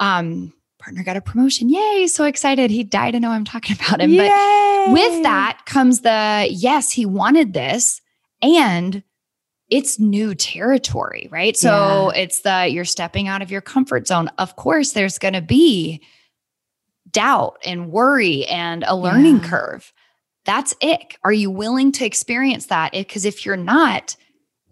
um 0.00 0.52
partner 0.84 1.02
got 1.02 1.16
a 1.16 1.20
promotion. 1.20 1.68
Yay, 1.70 2.06
so 2.06 2.24
excited. 2.24 2.70
He 2.70 2.84
died 2.84 3.12
to 3.12 3.20
know 3.20 3.30
I'm 3.30 3.44
talking 3.44 3.76
about 3.80 4.00
him. 4.00 4.16
But 4.16 4.92
with 4.92 5.22
that 5.22 5.62
comes 5.66 6.00
the 6.02 6.46
yes, 6.50 6.90
he 6.90 7.06
wanted 7.06 7.54
this 7.54 8.00
and 8.42 9.02
it's 9.70 9.98
new 9.98 10.34
territory, 10.34 11.26
right? 11.30 11.56
So 11.56 12.10
it's 12.14 12.40
the 12.42 12.68
you're 12.70 12.84
stepping 12.84 13.28
out 13.28 13.40
of 13.40 13.50
your 13.50 13.62
comfort 13.62 14.06
zone. 14.06 14.28
Of 14.36 14.56
course, 14.56 14.92
there's 14.92 15.18
going 15.18 15.34
to 15.34 15.40
be 15.40 16.02
doubt 17.10 17.56
and 17.64 17.90
worry 17.90 18.44
and 18.46 18.84
a 18.86 18.94
learning 18.94 19.36
Yeah. 19.42 19.48
curve. 19.48 19.92
That's 20.44 20.74
ick. 20.82 21.16
Are 21.24 21.32
you 21.32 21.50
willing 21.50 21.92
to 21.92 22.04
experience 22.04 22.66
that? 22.66 22.92
Because 22.92 23.24
if 23.24 23.46
you're 23.46 23.56
not, 23.56 24.16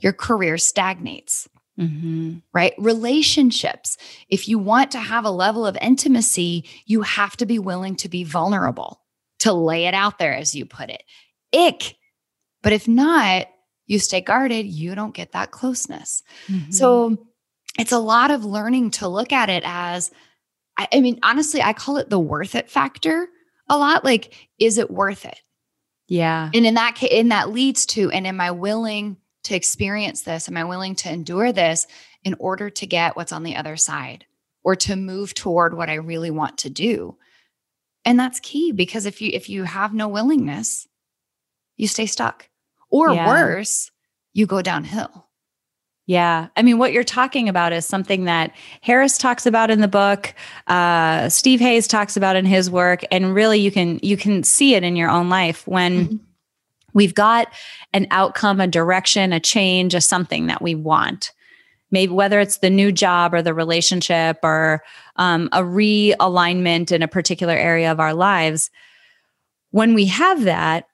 your 0.00 0.12
career 0.12 0.59
stagnates 0.59 1.49
Mhm. 1.79 2.43
right? 2.52 2.75
Relationships. 2.79 3.97
If 4.29 4.47
you 4.49 4.59
want 4.59 4.91
to 4.93 4.99
have 4.99 5.25
a 5.25 5.31
level 5.31 5.64
of 5.67 5.76
intimacy, 5.81 6.64
you 6.87 7.02
have 7.02 7.37
to 7.38 7.47
be 7.47 7.59
willing 7.59 7.97
to 7.97 8.09
be 8.09 8.25
vulnerable, 8.25 9.00
to 9.41 9.52
lay 9.52 9.87
it 9.87 9.95
out 9.95 10.19
there, 10.19 10.35
as 10.35 10.55
you 10.55 10.67
put 10.67 10.91
it. 10.91 11.02
Ick. 11.55 11.97
But 12.62 12.73
if 12.73 12.87
not, 12.87 13.47
you 13.87 13.99
stay 13.99 14.21
guarded, 14.21 14.67
you 14.67 14.95
don't 14.95 15.14
get 15.14 15.33
that 15.33 15.50
closeness. 15.50 16.23
Mhm. 16.47 16.73
So 16.75 17.26
it's 17.79 17.93
a 17.93 17.99
lot 17.99 18.31
of 18.31 18.45
learning 18.45 18.91
to 18.93 19.09
look 19.09 19.33
at 19.33 19.49
it 19.49 19.62
as, 19.67 20.11
I, 20.79 20.88
I 20.93 21.00
mean, 21.00 21.19
honestly, 21.23 21.62
I 21.62 21.73
call 21.73 21.97
it 21.97 22.11
the 22.11 22.19
worth 22.21 22.55
it 22.55 22.71
factor 22.71 23.29
a 23.69 23.79
lot. 23.79 24.05
Like, 24.05 24.35
is 24.59 24.76
it 24.79 24.91
worth 24.91 25.25
it? 25.25 25.41
yeah. 26.09 26.50
And 26.52 26.67
in 26.67 26.75
that 26.75 26.95
case, 26.97 27.11
and 27.14 27.33
that 27.33 27.50
leads 27.50 27.87
to, 27.87 28.11
and 28.11 28.26
am 28.26 28.41
I 28.41 28.50
willing 28.50 29.17
to 29.45 29.55
experience 29.55 30.23
this? 30.23 30.49
Am 30.49 30.57
I 30.57 30.65
willing 30.65 30.95
to 30.97 31.13
endure 31.13 31.53
this 31.53 31.87
in 32.25 32.35
order 32.39 32.71
to 32.71 32.87
get 32.87 33.17
what's 33.17 33.33
on 33.33 33.43
the 33.43 33.57
other 33.57 33.77
side 33.77 34.25
or 34.63 34.77
to 34.77 34.97
move 34.97 35.35
toward 35.35 35.75
what 35.77 35.91
I 35.91 35.95
really 35.95 36.31
want 36.31 36.59
to 36.59 36.71
do? 36.71 37.17
And 38.05 38.19
that's 38.19 38.41
key 38.41 38.73
because 38.73 39.07
if 39.07 39.21
you 39.21 39.31
if 39.33 39.49
you 39.49 39.65
have 39.65 39.95
no 39.95 40.09
willingness, 40.09 40.87
you 41.77 41.87
stay 41.89 42.07
stuck. 42.07 42.49
Or 42.91 43.13
Yeah. 43.15 43.27
worse, 43.27 43.91
you 44.33 44.47
go 44.47 44.61
downhill. 44.63 45.29
Yeah. 46.07 46.49
I 46.57 46.63
mean, 46.63 46.79
what 46.79 46.93
you're 46.93 47.05
talking 47.05 47.49
about 47.49 47.73
is 47.73 47.87
something 47.87 48.25
that 48.25 48.53
Harris 48.81 49.17
talks 49.17 49.47
about 49.47 49.71
in 49.71 49.81
the 49.81 49.89
book, 49.89 50.35
uh, 50.67 51.29
Steve 51.29 51.61
Hayes 51.61 51.87
talks 51.87 52.17
about 52.17 52.35
in 52.35 52.45
his 52.45 52.69
work, 52.69 53.03
and 53.13 53.33
really 53.35 53.61
you 53.61 53.71
can 53.71 54.01
you 54.03 54.17
can 54.17 54.43
see 54.43 54.75
it 54.75 54.83
in 54.83 54.97
your 54.97 55.09
own 55.09 55.29
life 55.29 55.67
when 55.67 56.09
Mhm. 56.09 56.21
We've 56.95 57.15
got 57.15 57.49
an 57.93 58.07
outcome, 58.11 58.61
a 58.61 58.67
direction, 58.67 59.33
a 59.33 59.41
change, 59.41 59.95
a 59.95 60.01
something 60.01 60.47
that 60.47 60.63
we 60.63 60.75
want. 60.75 61.33
Maybe 61.91 62.13
whether 62.13 62.41
it's 62.41 62.59
the 62.59 62.71
new 62.71 62.91
job 62.91 63.35
or 63.35 63.43
the 63.43 63.53
relationship 63.53 64.39
or 64.43 64.83
um, 65.17 65.49
a 65.53 65.61
realignment 65.61 66.91
in 66.91 67.03
a 67.03 67.09
particular 67.09 67.55
area 67.55 67.93
of 67.93 68.01
our 68.01 68.15
lives. 68.15 68.71
When 69.73 69.95
we 69.95 70.07
have 70.07 70.45
that, 70.45 70.89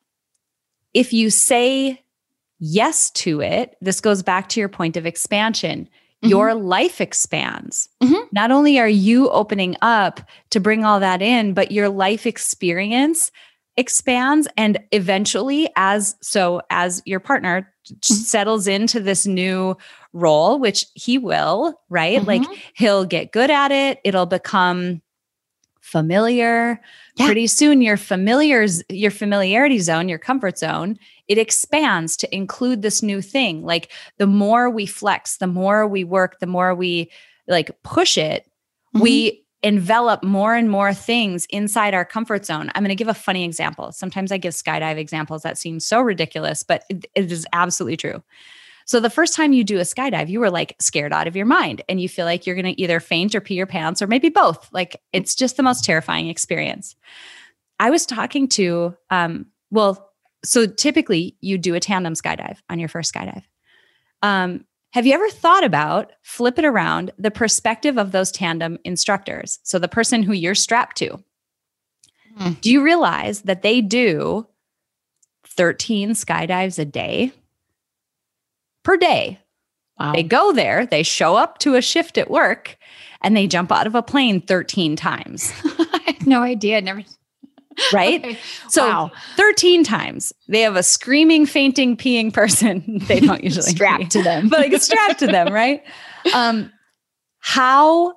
if 0.94 1.12
you 1.12 1.30
say 1.30 2.02
yes 2.58 3.10
to 3.12 3.40
it, 3.40 3.76
this 3.80 4.00
goes 4.00 4.22
back 4.22 4.48
to 4.50 4.60
your 4.60 4.68
point 4.68 4.96
of 4.96 5.06
expansion. 5.06 5.88
Mhm. 6.24 6.30
Your 6.30 6.54
life 6.54 7.00
expands. 7.00 7.88
Mhm. 8.02 8.32
Not 8.32 8.50
only 8.50 8.80
are 8.80 8.88
you 8.88 9.30
opening 9.30 9.76
up 9.82 10.20
to 10.50 10.58
bring 10.58 10.84
all 10.84 10.98
that 10.98 11.22
in, 11.22 11.54
but 11.54 11.70
your 11.70 11.88
life 11.88 12.26
experience 12.26 13.30
expands 13.78 14.46
and 14.56 14.78
eventually 14.92 15.70
as 15.76 16.16
so 16.20 16.60
as 16.68 17.00
your 17.06 17.20
partner 17.20 17.72
settles 18.02 18.66
into 18.66 19.00
this 19.00 19.26
new 19.26 19.74
role 20.12 20.58
which 20.58 20.84
he 20.94 21.16
will 21.16 21.80
right? 21.88 22.22
Like 22.26 22.42
Mhm. 22.42 22.58
he'll 22.74 23.04
get 23.06 23.32
good 23.32 23.50
at 23.50 23.70
it. 23.72 24.00
It'll 24.04 24.26
become 24.26 25.00
familiar. 25.80 26.80
Yeah. 27.16 27.26
pretty 27.26 27.46
soon 27.46 27.80
your 27.80 27.96
familiars 27.96 28.82
your 28.90 29.10
familiarity 29.10 29.78
zone 29.80 30.08
your 30.08 30.18
comfort 30.18 30.56
zone 30.58 30.96
it 31.26 31.36
expands 31.38 32.16
to 32.18 32.32
include 32.34 32.82
this 32.82 33.02
new 33.02 33.20
thing. 33.20 33.64
Like 33.64 33.90
the 34.18 34.26
more 34.26 34.68
we 34.70 34.86
flex 34.86 35.38
the 35.38 35.46
more 35.46 35.86
we 35.86 36.04
work 36.04 36.38
the 36.40 36.46
more 36.46 36.74
we 36.74 37.10
like 37.48 37.70
push 37.82 38.18
it 38.18 38.44
we 38.94 39.42
envelop 39.62 40.22
more 40.22 40.54
and 40.54 40.70
more 40.70 40.94
things 40.94 41.46
inside 41.50 41.92
our 41.94 42.04
comfort 42.04 42.46
zone 42.46 42.70
i'm 42.74 42.82
going 42.82 42.90
to 42.90 42.94
give 42.94 43.08
a 43.08 43.14
funny 43.14 43.44
example 43.44 43.90
sometimes 43.92 44.30
i 44.30 44.36
give 44.38 44.54
skydive 44.54 44.96
examples 44.96 45.42
that 45.42 45.58
seem 45.58 45.80
so 45.80 46.00
ridiculous 46.00 46.62
but 46.62 46.84
it- 46.88 47.06
it 47.14 47.32
is 47.32 47.46
absolutely 47.52 47.96
true 47.96 48.22
so 48.84 49.00
the 49.00 49.10
first 49.10 49.34
time 49.34 49.52
you 49.52 49.64
do 49.64 49.76
a 49.76 49.82
skydive, 49.82 50.30
you 50.30 50.40
were 50.40 50.48
like 50.48 50.74
scared 50.80 51.12
out 51.12 51.26
of 51.26 51.36
your 51.36 51.44
mind 51.44 51.82
and 51.90 52.00
you 52.00 52.08
feel 52.08 52.24
like 52.24 52.46
you're 52.46 52.56
going 52.56 52.74
to 52.74 52.80
either 52.80 53.00
faint 53.00 53.34
or 53.34 53.40
pee 53.42 53.52
your 53.52 53.66
pants 53.66 54.00
or 54.00 54.06
maybe 54.06 54.30
both. 54.30 54.66
Like 54.72 55.02
it's 55.12 55.34
just 55.34 55.58
the 55.58 55.62
most 55.62 55.84
terrifying 55.84 56.28
experience. 56.28 56.96
I 57.78 57.90
was 57.90 58.06
talking 58.06 58.48
to, 58.48 58.96
um, 59.10 59.44
well, 59.70 60.10
so 60.42 60.64
typically 60.66 61.36
you 61.42 61.58
do 61.58 61.74
a 61.74 61.80
tandem 61.80 62.14
skydive 62.14 62.56
on 62.70 62.78
your 62.78 62.88
first 62.88 63.12
skydive. 63.12 63.42
Um, 64.22 64.64
have 64.92 65.06
you 65.06 65.12
ever 65.12 65.28
thought 65.30 65.64
about 65.64 66.12
flip 66.22 66.58
it 66.58 66.64
around 66.64 67.10
the 67.18 67.30
perspective 67.30 67.98
of 67.98 68.12
those 68.12 68.30
tandem 68.32 68.78
instructors? 68.84 69.58
So 69.62 69.78
the 69.78 69.88
person 69.88 70.22
who 70.22 70.32
you're 70.32 70.54
strapped 70.54 70.96
to, 70.98 71.22
Hmm. 72.36 72.52
do 72.60 72.70
you 72.70 72.82
realize 72.82 73.42
that 73.42 73.62
they 73.62 73.80
do 73.80 74.46
13 75.46 76.10
skydives 76.10 76.78
a 76.78 76.84
day? 76.84 77.32
Per 78.84 78.96
day. 78.96 79.40
Wow. 79.98 80.12
They 80.12 80.22
go 80.22 80.52
there, 80.52 80.86
they 80.86 81.02
show 81.02 81.34
up 81.34 81.58
to 81.58 81.74
a 81.74 81.82
shift 81.82 82.16
at 82.16 82.30
work, 82.30 82.76
and 83.20 83.36
they 83.36 83.48
jump 83.48 83.72
out 83.72 83.86
of 83.88 83.96
a 83.96 84.02
plane 84.02 84.40
13 84.40 84.94
times, 84.94 85.52
I 85.64 86.00
had 86.06 86.26
no 86.26 86.42
idea. 86.42 86.80
Never. 86.80 87.02
right? 87.92 88.24
Okay. 88.24 88.38
So 88.68 88.86
Wow. 88.86 89.10
13 89.36 89.84
times 89.84 90.32
they 90.48 90.60
have 90.62 90.76
a 90.76 90.82
screaming, 90.82 91.46
fainting, 91.46 91.96
peeing 91.96 92.32
person. 92.32 92.82
they 93.08 93.20
don't 93.20 93.42
usually 93.44 93.64
pee, 93.66 93.70
strapped 93.76 94.10
to 94.12 94.22
them. 94.22 94.48
but 94.48 94.60
like 94.60 94.80
strapped 94.82 95.18
to 95.20 95.26
them, 95.26 95.52
right? 95.52 95.82
Um, 96.34 96.72
how 97.40 98.14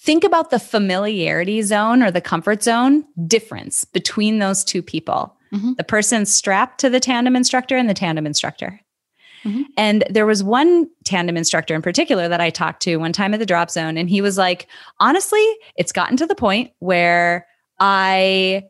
think 0.00 0.24
about 0.24 0.50
the 0.50 0.58
familiarity 0.58 1.62
zone 1.62 2.02
or 2.02 2.10
the 2.10 2.20
comfort 2.20 2.62
zone 2.62 3.04
difference 3.26 3.84
between 3.84 4.38
those 4.40 4.64
two 4.64 4.82
people. 4.82 5.36
Mhm. 5.52 5.76
The 5.76 5.84
person 5.84 6.26
strapped 6.26 6.80
to 6.80 6.90
the 6.90 6.98
tandem 6.98 7.36
instructor 7.36 7.76
and 7.76 7.88
the 7.88 7.94
tandem 7.94 8.26
instructor. 8.26 8.80
Mhm. 9.44 9.64
And 9.76 10.04
there 10.08 10.24
was 10.26 10.42
one 10.42 10.86
tandem 11.04 11.36
instructor 11.36 11.74
in 11.74 11.82
particular 11.82 12.26
that 12.28 12.40
I 12.40 12.50
talked 12.50 12.82
to 12.82 12.96
one 12.96 13.12
time 13.12 13.34
at 13.34 13.38
the 13.40 13.46
drop 13.46 13.70
zone, 13.70 13.96
and 13.96 14.08
he 14.08 14.20
was 14.20 14.38
like, 14.38 14.66
honestly, 14.98 15.44
it's 15.76 15.92
gotten 15.92 16.16
to 16.16 16.26
the 16.26 16.34
point 16.34 16.70
where 16.78 17.46
I 17.82 18.62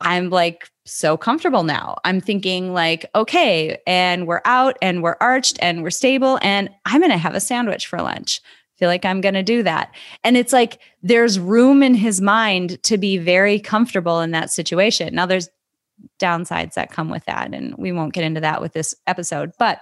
I'm 0.00 0.30
like 0.30 0.70
so 0.86 1.16
comfortable 1.16 1.64
now. 1.64 1.98
I'm 2.04 2.20
thinking 2.20 2.72
like, 2.72 3.04
okay, 3.14 3.78
and 3.86 4.26
we're 4.26 4.40
out 4.44 4.78
and 4.80 5.02
we're 5.02 5.16
arched 5.20 5.58
and 5.60 5.82
we're 5.82 5.90
stable 5.90 6.38
and 6.40 6.70
I'm 6.86 7.00
going 7.00 7.10
to 7.10 7.18
have 7.18 7.34
a 7.34 7.40
sandwich 7.40 7.86
for 7.86 8.00
lunch. 8.00 8.40
Feel 8.78 8.88
like 8.88 9.04
I'm 9.04 9.20
going 9.20 9.34
to 9.34 9.42
do 9.42 9.62
that. 9.64 9.94
And 10.24 10.38
it's 10.38 10.54
like 10.54 10.80
there's 11.02 11.38
room 11.38 11.82
in 11.82 11.94
his 11.94 12.20
mind 12.22 12.82
to 12.84 12.96
be 12.96 13.18
very 13.18 13.58
comfortable 13.58 14.20
in 14.20 14.30
that 14.30 14.50
situation. 14.50 15.14
Now 15.14 15.26
there's 15.26 15.50
downsides 16.18 16.74
that 16.74 16.90
come 16.90 17.10
with 17.10 17.24
that 17.26 17.52
and 17.52 17.74
we 17.76 17.92
won't 17.92 18.14
get 18.14 18.24
into 18.24 18.40
that 18.40 18.62
with 18.62 18.72
this 18.72 18.94
episode, 19.06 19.50
but 19.58 19.80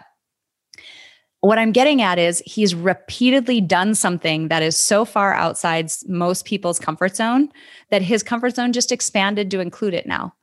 what 1.40 1.58
I'm 1.58 1.72
getting 1.72 2.02
at 2.02 2.18
is 2.18 2.42
he's 2.44 2.74
repeatedly 2.74 3.60
done 3.60 3.94
something 3.94 4.48
that 4.48 4.62
is 4.62 4.76
so 4.76 5.04
far 5.04 5.34
outside 5.34 5.90
most 6.06 6.44
people's 6.44 6.80
comfort 6.80 7.14
zone 7.14 7.48
that 7.90 8.02
his 8.02 8.22
comfort 8.22 8.56
zone 8.56 8.72
just 8.72 8.90
expanded 8.90 9.50
to 9.52 9.60
include 9.60 9.94
it 9.94 10.06
now. 10.06 10.34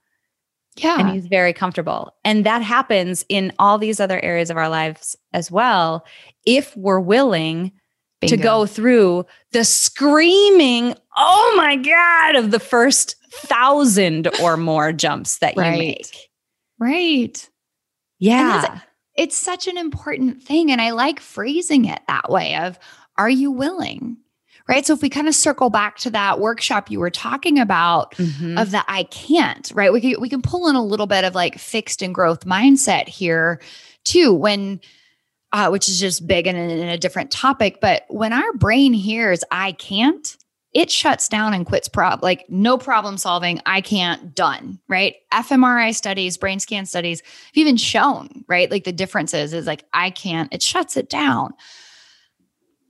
Yeah. 0.78 1.00
And 1.00 1.10
he's 1.10 1.28
very 1.28 1.54
comfortable. 1.54 2.14
And 2.24 2.46
that 2.46 2.62
happens 2.62 3.26
in 3.30 3.54
all 3.60 3.78
these 3.78 4.00
other 4.00 4.24
areas 4.24 4.50
of 4.50 4.58
our 4.58 4.70
lives 4.70 5.16
as 5.34 5.50
well. 5.50 6.06
If 6.46 6.76
we're 6.76 7.00
willing 7.00 7.72
Bingo. 8.22 8.36
to 8.36 8.42
go 8.42 8.66
through 8.66 9.26
the 9.52 9.64
screaming, 9.64 10.96
oh 11.18 11.54
my 11.58 11.76
God, 11.78 12.36
of 12.36 12.52
the 12.52 12.60
first 12.60 13.16
thousand 13.32 14.28
or 14.42 14.58
more 14.58 14.92
jumps 14.94 15.40
that 15.40 15.56
right. 15.56 15.72
you 15.74 15.78
make. 15.78 16.30
Right. 16.80 17.50
Yeah. 18.20 18.80
It's 19.16 19.38
such 19.38 19.68
an 19.68 19.78
important 19.78 20.44
thing. 20.44 20.72
And 20.72 20.82
I 20.82 20.92
like 20.92 21.20
phrasing 21.20 21.86
it 21.86 22.02
that 22.08 22.30
way 22.30 22.56
of, 22.56 22.78
are 23.18 23.30
you 23.30 23.52
willing? 23.52 24.18
Right. 24.68 24.84
So 24.84 24.94
if 24.94 25.04
we 25.04 25.10
kind 25.10 25.28
of 25.28 25.36
circle 25.36 25.70
back 25.70 25.98
to 26.00 26.10
that 26.10 26.40
workshop 26.40 26.90
you 26.90 27.00
were 27.00 27.12
talking 27.12 27.60
about 27.60 28.16
mm-hmm. 28.16 28.58
of 28.58 28.72
the 28.72 28.84
I 28.88 29.04
can't, 29.04 29.72
right? 29.76 29.94
We 29.94 30.02
can 30.02 30.20
we 30.20 30.28
can 30.28 30.42
pull 30.42 30.68
in 30.68 30.76
a 30.76 30.84
little 30.84 31.06
bit 31.06 31.24
of 31.24 31.36
like 31.36 31.60
fixed 31.60 32.02
and 32.02 32.16
growth 32.16 32.46
mindset 32.46 33.08
here 33.08 33.62
too, 34.06 34.34
when 34.34 34.82
uh, 35.52 35.70
which 35.70 35.88
is 35.88 36.00
just 36.00 36.26
big 36.26 36.48
and 36.48 36.58
in 36.58 36.90
a 36.90 36.98
different 36.98 37.30
topic. 37.30 37.78
But 37.80 38.06
when 38.10 38.34
our 38.34 38.54
brain 38.54 38.92
hears 38.92 39.44
I 39.52 39.74
can't, 39.74 40.36
it 40.76 40.92
shuts 40.92 41.28
down 41.28 41.54
and 41.54 41.66
quits 41.66 41.88
prob 41.88 42.22
like 42.22 42.46
no 42.50 42.78
problem 42.78 43.18
solving 43.18 43.60
i 43.66 43.82
can't 43.82 44.36
done 44.36 44.78
right? 44.88 45.16
fMRI 45.34 45.96
studies 45.96 46.38
brain 46.38 46.60
scan 46.60 46.86
studies 46.86 47.22
have 47.22 47.58
even 47.58 47.78
shown 47.78 48.44
right 48.48 48.70
like 48.70 48.84
the 48.84 48.92
differences 48.92 49.54
is 49.54 49.66
like 49.66 49.86
i 49.94 50.12
can't 50.12 50.54
it 50.54 50.62
shuts 50.62 50.96
it 50.96 51.10
down. 51.10 51.54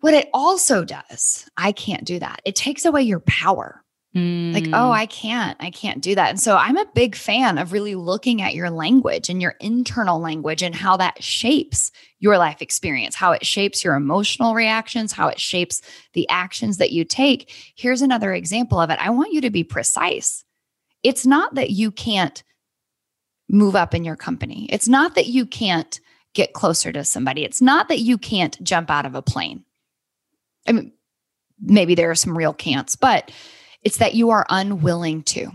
What 0.01 0.13
it 0.13 0.29
also 0.33 0.83
does 0.83 1.49
i 1.55 1.71
can't 1.71 2.03
do 2.03 2.19
that. 2.19 2.41
It 2.43 2.55
takes 2.55 2.83
away 2.83 3.03
your 3.03 3.21
power 3.21 3.84
Mm. 4.15 4.53
Like, 4.53 4.67
oh, 4.71 4.91
I 4.91 5.07
can't, 5.07 5.57
I 5.59 5.69
can't 5.69 6.01
do 6.01 6.15
that. 6.15 6.29
And 6.29 6.39
so 6.39 6.55
I'm 6.55 6.77
a 6.77 6.85
big 6.93 7.15
fan 7.15 7.57
of 7.57 7.73
really 7.73 7.95
looking 7.95 8.41
at 8.41 8.55
your 8.55 8.69
language 8.69 9.27
and 9.27 9.41
your 9.41 9.55
internal 9.59 10.21
language 10.21 10.63
and 10.63 10.73
how 10.73 10.95
that 10.97 11.21
shapes 11.21 11.91
your 12.19 12.37
life 12.37 12.61
experience, 12.61 13.15
how 13.15 13.33
it 13.33 13.45
shapes 13.45 13.83
your 13.83 13.95
emotional 13.95 14.53
reactions, 14.53 15.11
how 15.11 15.27
it 15.27 15.39
shapes 15.39 15.81
the 16.13 16.27
actions 16.29 16.77
that 16.77 16.91
you 16.91 17.03
take. 17.03 17.53
Here's 17.75 18.01
another 18.01 18.33
example 18.33 18.79
of 18.79 18.89
it. 18.89 18.99
I 19.01 19.09
want 19.09 19.33
you 19.33 19.41
to 19.41 19.49
be 19.49 19.65
precise. 19.65 20.45
It's 21.03 21.25
not 21.25 21.55
that 21.55 21.71
you 21.71 21.91
can't 21.91 22.41
move 23.49 23.75
up 23.75 23.93
in 23.93 24.05
your 24.05 24.15
company, 24.15 24.67
it's 24.71 24.87
not 24.87 25.13
that 25.15 25.27
you 25.27 25.45
can't 25.45 25.99
get 26.33 26.53
closer 26.53 26.91
to 26.91 27.03
somebody, 27.03 27.43
it's 27.43 27.61
not 27.61 27.89
that 27.89 27.99
you 27.99 28.17
can't 28.17 28.61
jump 28.63 28.89
out 28.89 29.05
of 29.05 29.13
a 29.13 29.21
plane. 29.21 29.65
I 30.67 30.71
mean, 30.71 30.93
maybe 31.61 31.95
there 31.95 32.09
are 32.09 32.15
some 32.15 32.35
real 32.35 32.53
can'ts, 32.53 32.95
but 32.95 33.29
it's 33.85 33.97
that 33.97 34.15
you 34.15 34.31
are 34.31 34.45
unwilling 34.49 35.23
to. 35.23 35.49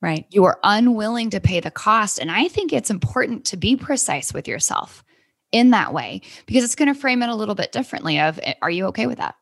Right. 0.00 0.26
You 0.28 0.44
are 0.44 0.58
unwilling 0.62 1.30
to 1.30 1.40
pay 1.40 1.60
the 1.60 1.70
cost. 1.70 2.18
And 2.18 2.30
I 2.30 2.46
think 2.46 2.74
it's 2.74 2.90
important 2.90 3.46
to 3.46 3.56
be 3.56 3.74
precise 3.74 4.34
with 4.34 4.46
yourself 4.46 5.02
in 5.50 5.70
that 5.70 5.94
way 5.94 6.20
because 6.44 6.62
it's 6.62 6.74
going 6.74 6.92
to 6.92 7.00
frame 7.00 7.22
it 7.22 7.30
a 7.30 7.34
little 7.34 7.54
bit 7.54 7.72
differently 7.72 8.20
of 8.20 8.38
eh, 8.42 8.52
are 8.60 8.70
you 8.70 8.86
okay 8.86 9.06
with 9.06 9.16
that? 9.16 9.34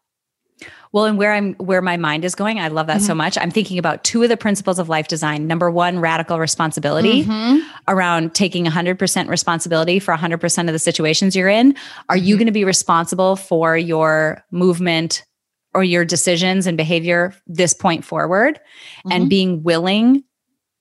Well, 0.93 1.07
and 1.07 1.19
where 1.19 1.33
I'm 1.33 1.55
where 1.55 1.83
my 1.83 1.97
mind 1.97 2.25
is 2.25 2.35
going, 2.35 2.61
I 2.61 2.69
love 2.69 2.87
that 2.87 2.99
mm-hmm. 2.99 3.07
so 3.07 3.15
much. 3.15 3.39
I'm 3.39 3.51
thinking 3.51 3.79
about 3.79 4.05
two 4.05 4.23
of 4.23 4.29
the 4.29 4.37
principles 4.37 4.79
of 4.79 4.89
life 4.89 5.09
design. 5.09 5.47
Number 5.47 5.71
one, 5.71 5.99
radical 5.99 6.39
responsibility 6.39 7.25
mm-hmm. 7.25 7.67
around 7.89 8.35
taking 8.35 8.67
100% 8.67 9.29
responsibility 9.29 9.99
for 9.99 10.15
100% 10.15 10.67
of 10.69 10.73
the 10.73 10.79
situations 10.79 11.35
you're 11.35 11.49
in. 11.49 11.75
Are 12.09 12.17
mm-hmm. 12.17 12.25
you 12.25 12.37
going 12.37 12.47
to 12.47 12.53
be 12.53 12.65
responsible 12.65 13.37
for 13.37 13.77
your 13.77 14.45
movement, 14.51 15.25
or 15.75 15.83
your 15.85 16.05
decisions 16.05 16.67
and 16.67 16.77
behavior 16.77 17.35
this 17.47 17.73
point 17.75 18.05
forward 18.05 18.57
mm-hmm. 18.99 19.13
and 19.13 19.31
being 19.31 19.63
willing 19.63 20.25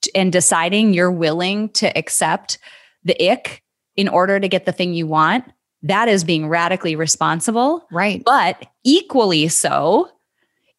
to, 0.02 0.12
and 0.16 0.32
deciding 0.32 0.94
you're 0.94 1.12
willing 1.12 1.70
to 1.70 1.96
accept 1.98 2.58
the 3.04 3.32
ick 3.32 3.64
in 3.96 4.08
order 4.08 4.40
to 4.40 4.48
get 4.48 4.66
the 4.66 4.72
thing 4.72 4.94
you 4.94 5.08
want 5.08 5.46
that 5.84 6.08
is 6.08 6.24
being 6.24 6.48
radically 6.48 6.96
responsible. 6.96 7.88
Right. 7.92 8.22
But 8.24 8.68
equally 8.84 9.48
so 9.48 10.10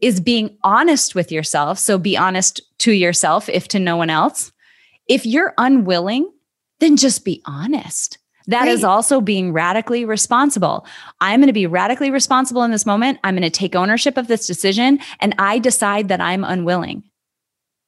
is 0.00 0.20
being 0.20 0.56
honest 0.62 1.14
with 1.14 1.32
yourself. 1.32 1.78
So 1.78 1.98
be 1.98 2.16
honest 2.16 2.60
to 2.78 2.92
yourself 2.92 3.48
if 3.48 3.68
to 3.68 3.78
no 3.78 3.96
one 3.96 4.10
else. 4.10 4.52
If 5.08 5.26
you're 5.26 5.54
unwilling 5.58 6.30
then 6.82 6.96
just 6.96 7.24
be 7.24 7.40
honest 7.46 8.18
that 8.46 8.62
right. 8.62 8.68
is 8.68 8.84
also 8.84 9.20
being 9.20 9.52
radically 9.52 10.04
responsible. 10.04 10.86
I'm 11.20 11.40
going 11.40 11.48
to 11.48 11.52
be 11.52 11.66
radically 11.66 12.10
responsible 12.10 12.62
in 12.62 12.70
this 12.70 12.86
moment. 12.86 13.18
I'm 13.24 13.34
going 13.34 13.42
to 13.42 13.50
take 13.50 13.74
ownership 13.74 14.16
of 14.16 14.28
this 14.28 14.46
decision 14.46 14.98
and 15.20 15.34
I 15.38 15.58
decide 15.58 16.08
that 16.08 16.20
I'm 16.20 16.44
unwilling. 16.44 17.04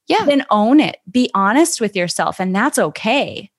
Yeah. 0.06 0.24
Then 0.24 0.44
own 0.50 0.80
it. 0.80 0.98
Be 1.10 1.30
honest 1.34 1.80
with 1.80 1.96
yourself 1.96 2.40
and 2.40 2.54
that's 2.54 2.78
okay. 2.78 3.50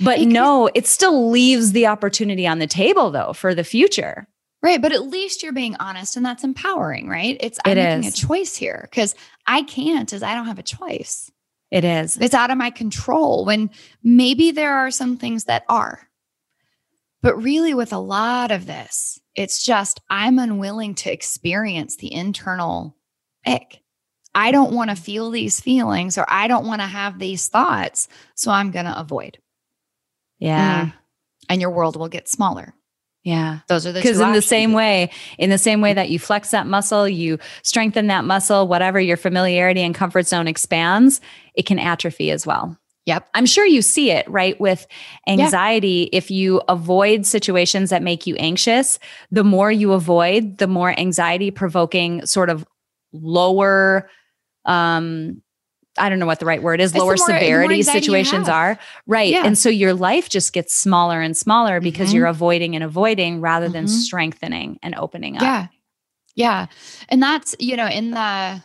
But 0.00 0.20
it 0.20 0.26
no, 0.26 0.70
it 0.74 0.86
still 0.86 1.30
leaves 1.30 1.72
the 1.72 1.86
opportunity 1.86 2.46
on 2.46 2.58
the 2.58 2.66
table 2.66 3.10
though 3.10 3.32
for 3.32 3.54
the 3.54 3.64
future. 3.64 4.26
Right. 4.62 4.80
But 4.80 4.92
at 4.92 5.08
least 5.08 5.42
you're 5.42 5.52
being 5.52 5.74
honest 5.80 6.16
and 6.16 6.24
that's 6.24 6.44
empowering, 6.44 7.08
right? 7.08 7.36
It's 7.40 7.58
I'm 7.64 7.72
it 7.72 7.82
making 7.82 8.04
is. 8.04 8.14
a 8.14 8.26
choice 8.26 8.56
here 8.56 8.86
because 8.90 9.16
I 9.46 9.62
can't 9.64 10.12
is 10.12 10.22
I 10.22 10.34
don't 10.34 10.46
have 10.46 10.60
a 10.60 10.62
choice. 10.62 11.30
It 11.72 11.84
is. 11.84 12.18
It's 12.18 12.34
out 12.34 12.50
of 12.50 12.58
my 12.58 12.70
control 12.70 13.44
when 13.44 13.70
maybe 14.04 14.50
there 14.50 14.74
are 14.74 14.90
some 14.90 15.16
things 15.16 15.44
that 15.44 15.64
are. 15.68 16.06
But 17.22 17.42
really, 17.42 17.72
with 17.72 17.92
a 17.92 17.98
lot 17.98 18.50
of 18.50 18.66
this, 18.66 19.20
it's 19.34 19.64
just 19.64 20.00
I'm 20.10 20.38
unwilling 20.38 20.94
to 20.96 21.12
experience 21.12 21.96
the 21.96 22.12
internal 22.12 22.96
ick. 23.46 23.80
I 24.34 24.50
don't 24.50 24.72
want 24.72 24.90
to 24.90 24.96
feel 24.96 25.30
these 25.30 25.60
feelings 25.60 26.16
or 26.18 26.24
I 26.28 26.48
don't 26.48 26.66
want 26.66 26.80
to 26.80 26.86
have 26.86 27.18
these 27.18 27.48
thoughts. 27.48 28.08
So 28.34 28.50
I'm 28.50 28.70
going 28.70 28.86
to 28.86 28.98
avoid. 28.98 29.38
Yeah. 30.38 30.86
Mm. 30.86 30.94
And 31.48 31.60
your 31.60 31.70
world 31.70 31.96
will 31.96 32.08
get 32.08 32.28
smaller. 32.28 32.74
Yeah. 33.22 33.60
Those 33.68 33.86
are 33.86 33.92
the 33.92 34.00
Because 34.00 34.20
in 34.20 34.32
the 34.32 34.42
same 34.42 34.72
way, 34.72 35.10
in 35.38 35.50
the 35.50 35.58
same 35.58 35.80
way 35.80 35.92
that 35.92 36.10
you 36.10 36.18
flex 36.18 36.50
that 36.50 36.66
muscle, 36.66 37.08
you 37.08 37.38
strengthen 37.62 38.08
that 38.08 38.24
muscle, 38.24 38.66
whatever 38.66 38.98
your 38.98 39.16
familiarity 39.16 39.82
and 39.82 39.94
comfort 39.94 40.26
zone 40.26 40.48
expands, 40.48 41.20
it 41.54 41.66
can 41.66 41.78
atrophy 41.78 42.30
as 42.32 42.46
well. 42.46 42.76
Yep. 43.06 43.28
I'm 43.34 43.46
sure 43.46 43.66
you 43.66 43.82
see 43.82 44.12
it, 44.12 44.28
right? 44.30 44.60
With 44.60 44.86
anxiety, 45.26 46.08
yeah. 46.12 46.18
if 46.18 46.30
you 46.30 46.62
avoid 46.68 47.26
situations 47.26 47.90
that 47.90 48.02
make 48.02 48.26
you 48.26 48.36
anxious, 48.36 48.98
the 49.30 49.42
more 49.42 49.72
you 49.72 49.92
avoid, 49.92 50.58
the 50.58 50.68
more 50.68 50.98
anxiety 50.98 51.50
provoking 51.50 52.24
sort 52.26 52.48
of 52.48 52.64
lower 53.12 54.08
um 54.64 55.42
I 55.98 56.08
don't 56.08 56.18
know 56.18 56.26
what 56.26 56.40
the 56.40 56.46
right 56.46 56.62
word 56.62 56.80
is, 56.80 56.92
it's 56.92 56.98
lower 56.98 57.16
more, 57.16 57.26
severity 57.26 57.82
situations 57.82 58.48
are. 58.48 58.78
Right. 59.06 59.30
Yeah. 59.30 59.44
And 59.44 59.58
so 59.58 59.68
your 59.68 59.92
life 59.92 60.30
just 60.30 60.54
gets 60.54 60.74
smaller 60.74 61.20
and 61.20 61.36
smaller 61.36 61.80
because 61.80 62.08
mm-hmm. 62.08 62.16
you're 62.16 62.26
avoiding 62.28 62.74
and 62.74 62.82
avoiding 62.82 63.42
rather 63.42 63.68
than 63.68 63.84
mm-hmm. 63.84 63.94
strengthening 63.94 64.78
and 64.82 64.94
opening 64.94 65.36
up. 65.36 65.42
Yeah. 65.42 65.66
Yeah. 66.34 66.66
And 67.10 67.22
that's, 67.22 67.54
you 67.58 67.76
know, 67.76 67.88
in 67.88 68.12
the 68.12 68.62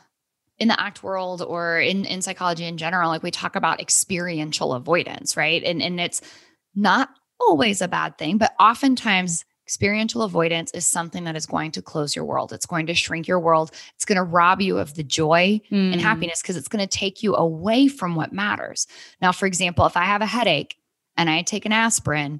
in 0.60 0.68
the 0.68 0.80
ACT 0.82 1.04
world 1.04 1.42
or 1.42 1.80
in, 1.80 2.06
in 2.06 2.22
psychology 2.22 2.66
in 2.66 2.78
general, 2.78 3.10
like 3.10 3.24
we 3.24 3.32
talk 3.32 3.56
about 3.56 3.80
experiential 3.80 4.74
avoidance, 4.74 5.38
right? 5.38 5.64
And, 5.64 5.82
and 5.82 6.00
it's 6.00 6.22
not 6.76 7.10
always 7.40 7.82
a 7.82 7.88
bad 7.88 8.18
thing, 8.18 8.38
but 8.38 8.54
oftentimes 8.60 9.46
experiential 9.68 10.22
avoidance 10.22 10.72
is 10.72 10.86
something 10.86 11.26
that 11.26 11.36
is 11.36 11.46
going 11.46 11.72
to 11.72 11.82
close 11.82 12.16
your 12.16 12.24
world. 12.24 12.54
It's 12.54 12.66
going 12.66 12.88
to 12.88 12.94
shrink 12.94 13.28
your 13.28 13.40
world. 13.40 13.72
It's 13.96 14.06
going 14.06 14.16
to 14.16 14.24
rob 14.24 14.62
you 14.62 14.78
of 14.78 14.96
the 14.96 15.04
joy 15.04 15.60
mm. 15.70 15.92
and 15.92 16.00
happiness 16.00 16.42
because 16.42 16.56
it's 16.56 16.70
going 16.70 16.88
to 16.88 16.98
take 16.98 17.22
you 17.22 17.36
away 17.36 17.90
from 17.90 18.16
what 18.16 18.32
matters. 18.32 18.88
Now, 19.22 19.34
for 19.34 19.46
example, 19.46 19.86
if 19.86 19.98
I 19.98 20.06
have 20.06 20.22
a 20.22 20.26
headache 20.26 20.78
and 21.18 21.30
I 21.30 21.42
take 21.42 21.66
an 21.66 21.74
aspirin, 21.74 22.40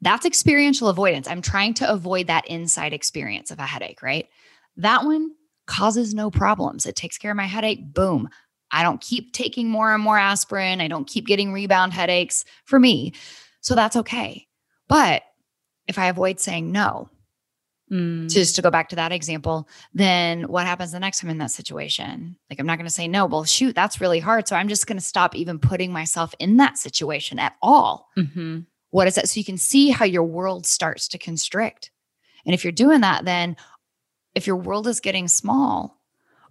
that's 0.00 0.24
experiential 0.24 0.88
avoidance. 0.88 1.26
I'm 1.26 1.42
trying 1.42 1.74
to 1.74 1.90
avoid 1.90 2.28
that 2.28 2.46
inside 2.46 2.92
experience 2.92 3.50
of 3.50 3.58
a 3.58 3.66
headache, 3.66 4.00
right? 4.00 4.28
That 4.76 5.04
one 5.04 5.32
causes 5.72 6.14
no 6.14 6.30
problems. 6.30 6.84
It 6.84 6.96
takes 6.96 7.16
care 7.16 7.30
of 7.30 7.36
my 7.36 7.46
headache. 7.46 7.94
Boom. 7.94 8.28
I 8.70 8.82
don't 8.82 9.00
keep 9.00 9.32
taking 9.32 9.68
more 9.68 9.92
and 9.92 10.02
more 10.02 10.18
aspirin. 10.18 10.80
I 10.80 10.88
don't 10.88 11.06
keep 11.06 11.26
getting 11.26 11.52
rebound 11.52 11.92
headaches 11.92 12.44
for 12.64 12.78
me. 12.78 13.14
So 13.60 13.74
that's 13.74 13.96
okay. 13.96 14.46
But 14.88 15.22
if 15.88 15.98
I 15.98 16.06
avoid 16.06 16.40
saying 16.40 16.72
no, 16.72 17.08
mm. 17.90 18.30
just 18.30 18.56
to 18.56 18.62
go 18.62 18.70
back 18.70 18.90
to 18.90 18.96
that 18.96 19.12
example, 19.12 19.68
then 19.94 20.42
what 20.44 20.66
happens 20.66 20.92
the 20.92 21.00
next 21.00 21.20
time 21.20 21.30
in 21.30 21.38
that 21.38 21.50
situation? 21.50 22.36
Like, 22.50 22.60
I'm 22.60 22.66
not 22.66 22.76
going 22.76 22.86
to 22.86 22.90
say 22.90 23.08
no. 23.08 23.26
Well, 23.26 23.44
shoot, 23.44 23.74
that's 23.74 24.00
really 24.00 24.20
hard. 24.20 24.48
So 24.48 24.56
I'm 24.56 24.68
just 24.68 24.86
going 24.86 24.98
to 24.98 25.04
stop 25.04 25.34
even 25.34 25.58
putting 25.58 25.92
myself 25.92 26.34
in 26.38 26.58
that 26.58 26.78
situation 26.78 27.38
at 27.38 27.54
all. 27.62 28.08
Mm-hmm. 28.16 28.60
What 28.90 29.06
is 29.06 29.14
that? 29.14 29.28
So 29.28 29.38
you 29.38 29.44
can 29.44 29.58
see 29.58 29.90
how 29.90 30.04
your 30.04 30.24
world 30.24 30.66
starts 30.66 31.08
to 31.08 31.18
constrict. 31.18 31.90
And 32.44 32.54
if 32.54 32.64
you're 32.64 32.72
doing 32.72 33.02
that, 33.02 33.24
then 33.24 33.56
if 34.34 34.46
your 34.46 34.56
world 34.56 34.86
is 34.86 35.00
getting 35.00 35.28
small, 35.28 35.98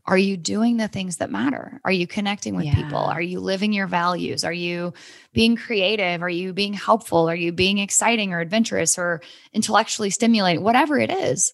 are 0.06 0.18
you 0.18 0.36
doing 0.36 0.78
the 0.78 0.88
things 0.88 1.18
that 1.18 1.30
matter? 1.32 1.80
Are 1.86 1.92
you 1.92 2.08
connecting 2.08 2.56
with 2.56 2.66
Yeah. 2.66 2.76
people? 2.76 2.98
Are 2.98 3.22
you 3.22 3.40
living 3.40 3.72
your 3.72 3.88
values? 3.88 4.44
Are 4.44 4.54
you 4.54 4.94
being 5.34 5.56
creative? 5.56 6.24
Are 6.24 6.30
you 6.30 6.54
being 6.54 6.74
helpful? 6.74 7.30
Are 7.30 7.36
you 7.36 7.52
being 7.52 7.78
exciting 7.78 8.34
or 8.34 8.40
adventurous 8.40 8.98
or 8.98 9.22
intellectually 9.54 10.10
stimulating? 10.10 10.64
Whatever 10.64 10.98
it 10.98 11.12
is, 11.12 11.54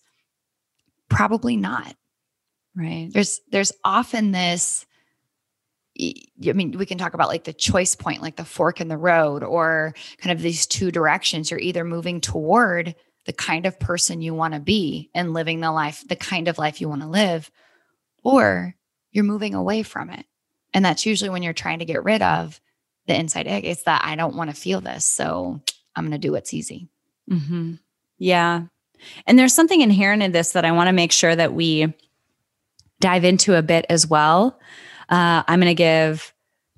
probably 1.10 1.58
not. 1.58 1.94
Right. 2.76 3.10
There's 3.12 3.42
there's 3.52 3.74
often 3.84 4.32
this 4.32 4.86
I 6.00 6.54
mean, 6.54 6.78
we 6.78 6.86
can 6.86 7.00
talk 7.00 7.16
about 7.16 7.28
like 7.28 7.44
the 7.44 7.54
choice 7.54 7.96
point, 7.96 8.22
like 8.22 8.36
the 8.36 8.46
fork 8.46 8.80
in 8.80 8.88
the 8.88 8.98
road, 8.98 9.44
or 9.44 9.96
kind 10.20 10.32
of 10.32 10.44
these 10.44 10.68
two 10.68 10.92
directions. 10.92 11.50
You're 11.50 11.60
either 11.60 11.84
moving 11.84 12.22
toward 12.22 12.96
the 13.28 13.34
kind 13.34 13.66
of 13.66 13.80
person 13.80 14.22
you 14.22 14.34
want 14.34 14.54
to 14.54 14.60
be 14.60 15.12
and 15.13 15.34
living 15.34 15.60
the 15.60 15.72
life, 15.72 16.04
the 16.08 16.16
kind 16.16 16.48
of 16.48 16.58
life 16.58 16.82
you 16.82 16.90
want 16.90 17.02
to 17.02 17.08
live, 17.08 17.52
or 18.24 18.74
you're 19.12 19.26
moving 19.26 19.54
away 19.54 19.84
from 19.84 20.10
it. 20.10 20.26
And 20.74 20.84
that's 20.84 21.06
usually 21.06 21.30
when 21.30 21.44
you're 21.44 21.54
trying 21.54 21.80
to 21.80 21.86
get 21.86 22.04
rid 22.04 22.22
of 22.22 22.60
the 23.06 23.18
inside 23.18 23.48
ick. 23.48 23.66
It's 23.66 23.84
that 23.84 24.04
I 24.04 24.16
don't 24.16 24.36
want 24.36 24.50
to 24.50 24.56
feel 24.56 24.82
this. 24.82 25.06
So 25.06 25.62
I'm 25.96 26.06
going 26.06 26.20
to 26.20 26.28
do 26.28 26.32
what's 26.32 26.54
easy. 26.54 26.88
Mm-hmm. 27.30 27.76
Yeah. 28.18 28.63
And 29.26 29.38
there's 29.38 29.54
something 29.54 29.82
inherent 29.82 30.24
in 30.24 30.32
this 30.32 30.54
that 30.54 30.66
I 30.66 30.72
want 30.72 30.88
to 30.88 30.94
make 30.94 31.12
sure 31.12 31.36
that 31.36 31.54
we 31.54 31.94
dive 33.00 33.26
into 33.26 33.56
a 33.56 33.62
bit 33.62 33.86
as 33.90 34.08
well. 34.08 34.60
Uh, 35.10 35.44
I'm 35.48 35.60
going 35.60 35.70
to 35.70 35.76
give 35.76 36.34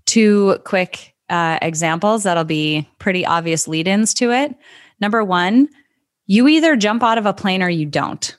two 0.06 0.60
quick 0.66 1.14
uh, 1.30 1.60
examples 1.62 2.24
that'll 2.24 2.44
be 2.44 2.90
pretty 2.98 3.26
obvious 3.26 3.68
lead 3.68 3.88
ins 3.88 4.16
to 4.16 4.32
it. 4.32 4.56
Number 5.00 5.24
one, 5.24 5.70
you 6.30 6.48
either 6.48 6.76
jump 6.76 7.02
out 7.02 7.18
of 7.18 7.26
a 7.26 7.34
plane 7.34 7.64
or 7.64 7.70
you 7.70 7.88
don't. 7.88 8.38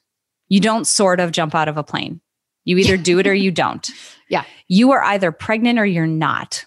You 0.48 0.60
don't 0.60 0.86
sort 0.86 1.18
of 1.18 1.32
jump 1.32 1.56
out 1.56 1.66
of 1.66 1.76
a 1.76 1.82
plane. 1.82 2.20
You 2.64 2.78
either 2.78 2.96
do 2.96 3.18
it 3.18 3.26
or 3.26 3.34
you 3.34 3.50
don't. 3.50 3.90
Yeah. 4.32 4.44
You 4.68 4.92
are 4.92 5.02
either 5.02 5.32
pregnant 5.32 5.80
or 5.80 5.84
you're 5.84 6.06
not. 6.06 6.64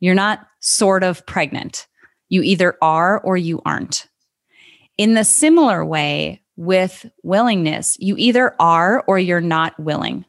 You're 0.00 0.14
not 0.14 0.46
sort 0.60 1.04
of 1.04 1.26
pregnant. 1.26 1.86
You 2.30 2.40
either 2.42 2.78
are 2.80 3.20
or 3.20 3.36
you 3.36 3.60
aren't. 3.66 4.08
In 4.96 5.12
the 5.12 5.22
similar 5.22 5.84
way 5.84 6.40
with 6.56 7.04
willingness, 7.22 7.98
you 8.00 8.14
either 8.16 8.56
are 8.58 9.04
or 9.06 9.18
you're 9.18 9.42
not 9.42 9.78
willing. 9.78 10.24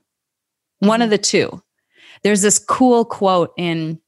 One 0.79 1.01
of 1.01 1.05
mm-hmm. 1.05 1.11
the 1.11 1.17
two. 1.17 1.63
There's 2.23 2.41
this 2.41 2.59
cool 2.59 3.05
quote 3.05 3.53
in 3.55 4.01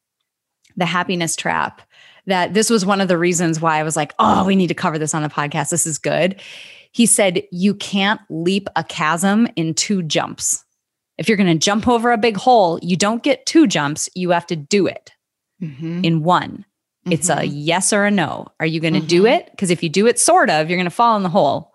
The 0.76 0.86
Happiness 0.86 1.38
Trap 1.38 1.82
that 2.28 2.54
this 2.54 2.70
was 2.70 2.86
one 2.86 3.02
of 3.02 3.08
the 3.08 3.18
reasons 3.18 3.60
why 3.60 3.80
I 3.80 3.84
was 3.84 3.96
like, 3.96 4.14
oh, 4.20 4.46
we 4.46 4.56
need 4.56 4.68
to 4.68 4.74
cover 4.74 5.00
this 5.00 5.14
on 5.16 5.24
the 5.24 5.30
podcast. 5.30 5.70
This 5.72 5.88
is 5.88 5.98
good. 5.98 6.40
He 6.92 7.06
said, 7.06 7.44
You 7.52 7.74
can't 7.76 8.22
leap 8.30 8.70
a 8.76 8.84
chasm 8.84 9.48
in 9.56 9.74
two 9.74 10.04
jumps. 10.04 10.64
If 11.18 11.28
you're 11.28 11.38
going 11.38 11.52
to 11.52 11.64
jump 11.66 11.88
over 11.88 12.12
a 12.12 12.18
big 12.18 12.38
hole, 12.38 12.80
you 12.82 12.96
don't 12.96 13.24
get 13.24 13.46
two 13.46 13.66
jumps, 13.68 14.08
you 14.16 14.30
have 14.32 14.46
to 14.48 14.56
do 14.56 14.88
it 14.88 15.12
Mhm. 15.62 16.04
in 16.06 16.24
one. 16.24 16.64
It's 17.10 17.30
a 17.30 17.38
Mhm. 17.38 17.50
yes 17.54 17.94
or 17.94 18.06
a 18.06 18.12
no. 18.12 18.48
Are 18.60 18.66
you 18.66 18.80
going 18.80 18.94
to 18.94 19.00
do 19.00 19.24
Mhm. 19.24 19.38
it? 19.38 19.52
Because 19.52 19.70
if 19.72 19.82
you 19.82 19.90
do 19.90 20.06
it 20.08 20.20
sort 20.20 20.50
of, 20.50 20.70
you're 20.70 20.78
going 20.78 20.86
to 20.86 20.92
fall 20.92 21.16
in 21.18 21.24
the 21.24 21.30
hole. 21.30 21.72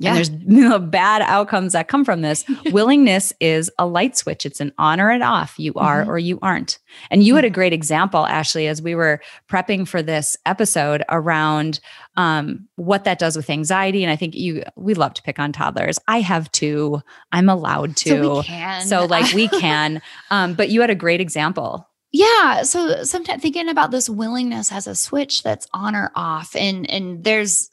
Yeah. 0.00 0.08
And 0.10 0.16
there's 0.16 0.30
you 0.46 0.68
know, 0.68 0.78
bad 0.80 1.22
outcomes 1.22 1.74
that 1.74 1.86
come 1.88 2.04
from 2.04 2.22
this. 2.22 2.44
Willingness 2.72 3.32
is 3.38 3.70
a 3.78 3.86
light 3.86 4.16
switch. 4.16 4.44
It's 4.44 4.60
an 4.60 4.72
on 4.78 5.00
or 5.00 5.10
an 5.10 5.22
off. 5.22 5.54
You 5.58 5.72
are 5.76 6.04
Mhm. 6.04 6.08
or 6.08 6.18
you 6.18 6.38
aren't. 6.42 6.78
And 7.10 7.22
you 7.22 7.36
had 7.36 7.44
a 7.44 7.50
great 7.50 7.72
example, 7.72 8.26
Ashley, 8.26 8.66
as 8.66 8.82
we 8.82 8.94
were 8.96 9.20
prepping 9.48 9.86
for 9.86 10.02
this 10.02 10.36
episode 10.46 11.04
around 11.10 11.78
um, 12.16 12.66
what 12.76 13.04
that 13.04 13.18
does 13.18 13.36
with 13.36 13.48
anxiety. 13.50 14.02
And 14.02 14.10
I 14.10 14.16
think 14.16 14.34
you 14.34 14.64
we 14.76 14.94
love 14.94 15.14
to 15.14 15.22
pick 15.22 15.38
on 15.38 15.52
toddlers. 15.52 15.98
I 16.08 16.20
have 16.20 16.50
two. 16.50 17.00
I'm 17.30 17.48
allowed 17.48 17.94
to. 17.98 18.08
So 18.08 18.36
we 18.38 18.42
can. 18.42 18.86
So, 18.86 19.04
like 19.06 19.32
we 19.34 19.48
can. 19.60 20.02
Um, 20.30 20.54
but 20.54 20.70
you 20.70 20.80
had 20.80 20.90
a 20.90 20.94
great 20.96 21.20
example. 21.20 21.86
Yeah. 22.12 22.64
So 22.64 23.04
sometimes 23.04 23.40
thinking 23.40 23.68
about 23.68 23.92
this 23.92 24.10
willingness 24.10 24.72
as 24.72 24.88
a 24.88 24.96
switch 24.96 25.44
that's 25.44 25.68
on 25.72 25.94
or 25.94 26.10
off, 26.16 26.56
and 26.56 26.90
and 26.90 27.22
there's, 27.22 27.69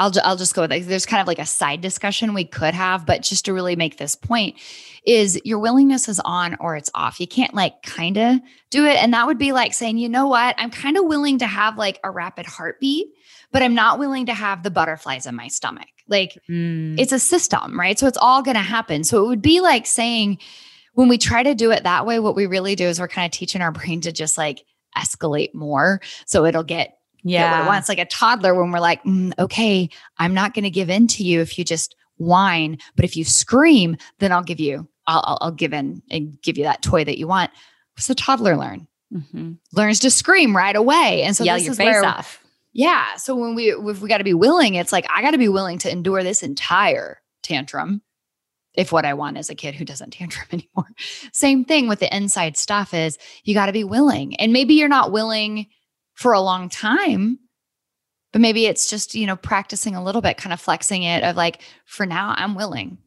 I'll 0.00 0.12
I'll 0.24 0.36
just 0.36 0.54
go 0.54 0.62
with 0.62 0.72
it. 0.72 0.86
There's 0.88 1.06
kind 1.06 1.20
of 1.20 1.28
like 1.28 1.38
a 1.38 1.46
side 1.46 1.80
discussion 1.80 2.34
we 2.34 2.44
could 2.44 2.74
have, 2.74 3.06
but 3.06 3.22
just 3.22 3.44
to 3.44 3.52
really 3.52 3.76
make 3.76 3.98
this 3.98 4.16
point, 4.16 4.56
is 5.06 5.40
your 5.44 5.58
willingness 5.60 6.08
is 6.08 6.20
on 6.24 6.56
or 6.58 6.74
it's 6.76 6.90
off. 6.94 7.20
You 7.20 7.26
can't 7.28 7.54
like 7.54 7.82
kind 7.82 8.16
of 8.16 8.40
do 8.70 8.84
it, 8.86 8.96
and 9.02 9.12
that 9.14 9.26
would 9.26 9.38
be 9.38 9.52
like 9.52 9.74
saying, 9.74 9.98
you 9.98 10.08
know 10.08 10.26
what, 10.26 10.54
I'm 10.58 10.70
kind 10.70 10.96
of 10.96 11.04
willing 11.04 11.38
to 11.38 11.46
have 11.46 11.78
like 11.78 12.00
a 12.02 12.10
rapid 12.10 12.46
heartbeat, 12.46 13.06
but 13.52 13.62
I'm 13.62 13.74
not 13.74 13.98
willing 13.98 14.26
to 14.26 14.34
have 14.34 14.62
the 14.62 14.70
butterflies 14.70 15.26
in 15.26 15.34
my 15.36 15.48
stomach. 15.48 15.86
Like 16.08 16.36
Mm. 16.50 16.98
it's 16.98 17.12
a 17.12 17.18
system, 17.20 17.78
right? 17.78 17.98
So 17.98 18.06
it's 18.08 18.18
all 18.18 18.42
going 18.42 18.56
to 18.56 18.62
happen. 18.62 19.04
So 19.04 19.24
it 19.24 19.28
would 19.28 19.42
be 19.42 19.60
like 19.60 19.86
saying, 19.86 20.38
when 20.94 21.08
we 21.08 21.18
try 21.18 21.42
to 21.42 21.54
do 21.54 21.70
it 21.70 21.84
that 21.84 22.04
way, 22.06 22.18
what 22.18 22.34
we 22.34 22.46
really 22.46 22.74
do 22.74 22.86
is 22.86 22.98
we're 22.98 23.06
kind 23.06 23.26
of 23.26 23.36
teaching 23.38 23.62
our 23.62 23.70
brain 23.70 24.00
to 24.00 24.12
just 24.12 24.36
like 24.36 24.64
escalate 24.98 25.54
more. 25.54 26.00
So 26.26 26.44
it'll 26.46 26.64
get, 26.64 26.98
get 27.28 27.50
what 27.50 27.56
it 27.58 27.62
yeah. 27.62 27.66
wants. 27.66 27.88
Like 27.88 27.98
a 27.98 28.04
toddler, 28.06 28.54
when 28.54 28.70
we're 28.72 28.80
like, 28.80 29.02
"Mm, 29.04 29.32
okay, 29.38 29.88
I'm 30.18 30.34
not 30.34 30.54
going 30.54 30.64
to 30.64 30.70
give 30.70 30.90
in 30.90 31.06
to 31.08 31.22
you 31.22 31.40
if 31.40 31.58
you 31.58 31.64
just 31.64 31.94
whine, 32.16 32.78
but 32.96 33.04
if 33.04 33.16
you 33.16 33.24
scream, 33.24 33.96
then 34.18 34.30
I'll 34.32 34.42
give 34.42 34.60
you, 34.60 34.88
I'll, 35.06 35.22
I'll, 35.24 35.38
I'll 35.40 35.50
give 35.52 35.72
in 35.72 36.02
and 36.10 36.40
give 36.42 36.58
you 36.58 36.64
that 36.64 36.82
toy 36.82 37.04
that 37.04 37.18
you 37.18 37.26
want. 37.26 37.50
What's 37.94 38.06
the 38.06 38.14
toddler 38.14 38.56
learn? 38.56 38.86
Mhm. 39.12 39.58
Learns 39.72 39.98
to 40.00 40.10
scream 40.10 40.56
right 40.56 40.76
away. 40.76 41.22
And 41.22 41.34
so 41.34 41.44
Yell 41.44 41.56
this 41.56 41.64
your 41.64 41.72
is 41.72 41.78
face 41.78 41.86
where, 41.86 42.04
off. 42.04 42.40
yeah. 42.72 43.16
So 43.16 43.34
when 43.34 43.54
we 43.54 43.72
if 43.72 44.00
we 44.00 44.08
got 44.08 44.18
to 44.18 44.24
be 44.24 44.34
willing, 44.34 44.74
it's 44.74 44.92
like 44.92 45.06
I 45.12 45.22
got 45.22 45.32
to 45.32 45.38
be 45.38 45.48
willing 45.48 45.78
to 45.78 45.90
endure 45.90 46.22
this 46.22 46.42
entire 46.42 47.20
tantrum. 47.42 48.02
If 48.74 48.92
what 48.92 49.04
I 49.04 49.14
want 49.14 49.36
is 49.36 49.50
a 49.50 49.56
kid 49.56 49.74
who 49.74 49.84
doesn't 49.84 50.10
tantrum 50.12 50.46
anymore. 50.52 50.90
Same 51.32 51.64
thing 51.64 51.88
with 51.88 51.98
the 51.98 52.14
inside 52.16 52.56
stuff 52.56 52.94
is 52.94 53.18
you 53.42 53.52
got 53.54 53.66
to 53.66 53.72
be 53.72 53.82
willing. 53.82 54.36
And 54.36 54.52
maybe 54.52 54.74
you're 54.74 54.88
not 54.88 55.10
willing 55.10 55.66
for 56.20 56.34
a 56.34 56.40
long 56.40 56.68
time, 56.68 57.38
but 58.30 58.42
maybe 58.42 58.66
it's 58.66 58.90
just, 58.90 59.14
you 59.14 59.26
know, 59.26 59.36
practicing 59.36 59.94
a 59.96 60.04
little 60.04 60.20
bit, 60.20 60.36
kind 60.36 60.52
of 60.52 60.60
flexing 60.60 61.02
it 61.02 61.24
of 61.24 61.34
like, 61.34 61.62
for 61.86 62.04
now, 62.04 62.34
I'm 62.36 62.54
willing. 62.54 62.98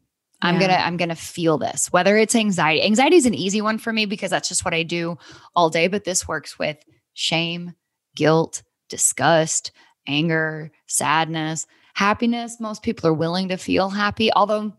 I'm 0.42 0.56
Yeah. 0.56 0.66
gonna, 0.66 0.82
I'm 0.82 0.96
gonna 0.96 1.14
feel 1.14 1.56
this. 1.56 1.92
Whether 1.92 2.16
it's 2.16 2.34
anxiety. 2.34 2.82
Anxiety 2.82 3.14
is 3.14 3.24
an 3.24 3.32
easy 3.34 3.60
one 3.62 3.78
for 3.78 3.92
me 3.92 4.04
because 4.04 4.30
that's 4.32 4.48
just 4.48 4.64
what 4.64 4.74
I 4.74 4.82
do 4.82 5.16
all 5.54 5.70
day. 5.70 5.86
But 5.86 6.02
this 6.02 6.26
works 6.26 6.58
with 6.58 6.76
shame, 7.12 7.74
guilt, 8.16 8.62
disgust, 8.88 9.70
anger, 10.08 10.72
sadness, 10.88 11.68
happiness. 11.94 12.58
Most 12.58 12.82
people 12.82 13.08
are 13.08 13.14
willing 13.14 13.48
to 13.50 13.56
feel 13.56 13.90
happy, 13.90 14.32
although 14.32 14.72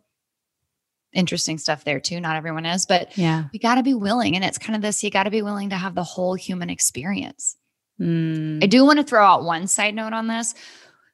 interesting 1.13 1.57
stuff 1.57 1.85
there 1.85 2.01
too. 2.01 2.19
Not 2.19 2.35
everyone 2.35 2.65
is, 2.65 2.85
but 2.85 3.17
Yeah. 3.17 3.45
we 3.53 3.59
got 3.59 3.75
to 3.75 3.83
be 3.83 3.93
willing. 3.93 4.35
And 4.35 4.43
it's 4.43 4.57
kind 4.57 4.75
of 4.75 4.81
this 4.81 5.01
you 5.05 5.09
got 5.09 5.23
to 5.23 5.31
be 5.31 5.41
willing 5.41 5.69
to 5.69 5.77
have 5.77 5.95
the 5.95 6.03
whole 6.03 6.35
human 6.35 6.69
experience. 6.69 7.55
Mm. 7.99 8.63
I 8.63 8.67
do 8.67 8.85
want 8.85 8.99
to 8.99 9.03
throw 9.05 9.23
out 9.23 9.43
one 9.43 9.67
side 9.67 9.95
note 9.95 10.13
on 10.13 10.27
this. 10.27 10.53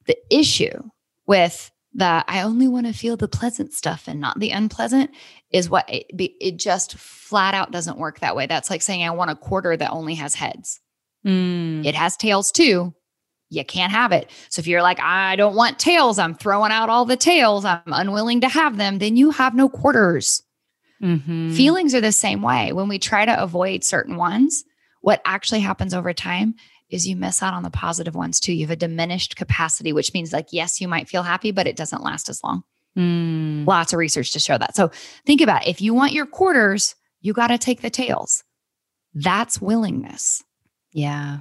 The 0.08 0.17
issue 0.30 0.89
with 1.28 1.72
the 1.94 2.24
I 2.28 2.41
only 2.41 2.67
want 2.67 2.88
to 2.88 2.94
feel 2.94 3.17
the 3.17 3.28
pleasant 3.28 3.74
stuff 3.74 4.08
and 4.08 4.20
not 4.20 4.39
the 4.39 4.52
unpleasant 4.52 5.12
is 5.52 5.70
what 5.70 5.86
it, 5.89 6.15
be- 6.15 6.38
it 6.39 6.58
just 6.58 6.98
flat 6.98 7.54
out 7.54 7.72
doesn't 7.72 7.98
work 7.98 8.20
that 8.20 8.36
way. 8.36 8.48
That's 8.48 8.70
like 8.70 8.82
saying 8.82 9.04
I 9.04 9.12
want 9.12 9.32
a 9.32 9.36
quarter 9.36 9.76
that 9.76 9.91
only 9.91 10.15
has 10.15 10.34
heads. 10.36 10.80
Mm. 11.26 11.86
It 11.86 11.94
has 11.96 12.17
tails 12.17 12.52
too. 12.52 12.96
You 13.50 13.65
can't 13.65 13.91
have 13.91 14.13
it. 14.13 14.32
So 14.50 14.62
if 14.62 14.67
you're 14.67 14.82
like, 14.82 15.02
I 15.02 15.36
don't 15.36 15.56
want 15.56 15.78
tails, 15.78 16.17
I'm 16.17 16.36
throwing 16.36 16.72
out 16.72 16.89
all 16.89 17.04
the 17.04 17.17
tails, 17.17 17.65
I'm 17.65 17.82
unwilling 17.86 18.41
to 18.41 18.48
have 18.48 18.78
them, 18.78 18.98
then 19.00 19.17
you 19.17 19.32
have 19.32 19.54
no 19.54 19.67
quarters. 19.67 20.41
Mhm. 21.04 21.54
Feelings 21.56 21.94
are 21.94 22.02
the 22.02 22.13
same 22.13 22.41
way. 22.41 22.72
When 22.72 22.88
we 22.88 22.98
try 22.98 23.26
to 23.26 23.44
avoid 23.44 23.84
certain 23.84 24.15
ones, 24.15 24.63
what 25.02 25.22
actually 25.26 25.60
happens 25.60 25.94
over 25.94 26.14
time 26.14 26.56
is 26.90 27.08
you 27.08 27.16
miss 27.16 27.42
out 27.42 27.54
on 27.54 27.64
the 27.64 27.70
positive 27.70 28.16
ones 28.16 28.40
too. 28.40 28.54
You 28.54 28.62
have 28.66 28.72
a 28.72 28.76
diminished 28.76 29.36
capacity, 29.36 29.94
which 29.94 30.14
means 30.14 30.34
like, 30.34 30.48
yes, 30.52 30.82
you 30.82 30.88
might 30.88 31.08
feel 31.10 31.24
happy, 31.24 31.52
but 31.52 31.68
it 31.68 31.76
doesn't 31.76 32.04
last 32.04 32.30
as 32.30 32.44
long. 32.44 32.64
Mm. 32.98 33.66
Lots 33.66 33.94
of 33.94 34.00
research 34.00 34.32
to 34.32 34.40
show 34.40 34.58
that. 34.58 34.76
So 34.76 34.92
think 35.26 35.42
about 35.42 35.64
it. 35.66 35.70
if 35.70 35.82
you 35.82 35.94
want 35.94 36.12
your 36.14 36.26
quarters, 36.26 36.96
you 37.22 37.34
got 37.34 37.48
to 37.48 37.58
take 37.58 37.82
the 37.82 37.90
tails. 37.90 38.44
That's 39.14 39.62
willingness. 39.62 40.44
Yeah. 40.92 41.40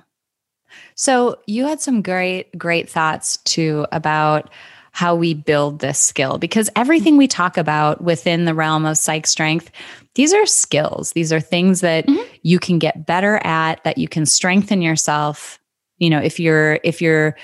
So 0.94 1.40
you 1.46 1.66
had 1.66 1.80
some 1.80 2.02
great, 2.02 2.56
great 2.56 2.88
thoughts 2.88 3.38
too 3.38 3.86
about 3.90 4.50
how 4.92 5.14
we 5.14 5.34
build 5.34 5.80
this 5.80 5.98
skill 5.98 6.38
because 6.38 6.70
everything 6.76 7.16
we 7.16 7.26
talk 7.28 7.56
about 7.56 8.02
within 8.02 8.44
the 8.44 8.54
realm 8.54 8.84
of 8.84 8.98
psych 8.98 9.26
strength, 9.26 9.70
these 10.14 10.32
are 10.32 10.46
skills. 10.46 11.12
These 11.12 11.32
are 11.32 11.40
things 11.40 11.80
that 11.80 12.06
Mhm. 12.06 12.24
You 12.42 12.58
can 12.58 12.78
get 12.78 13.06
better 13.06 13.40
at, 13.44 13.82
that 13.84 13.98
you 13.98 14.08
can 14.08 14.26
strengthen 14.26 14.82
yourself. 14.82 15.58
You 15.98 16.10
know, 16.10 16.20
if 16.20 16.40
you're, 16.40 16.80
if 16.84 17.00
you're, 17.02 17.36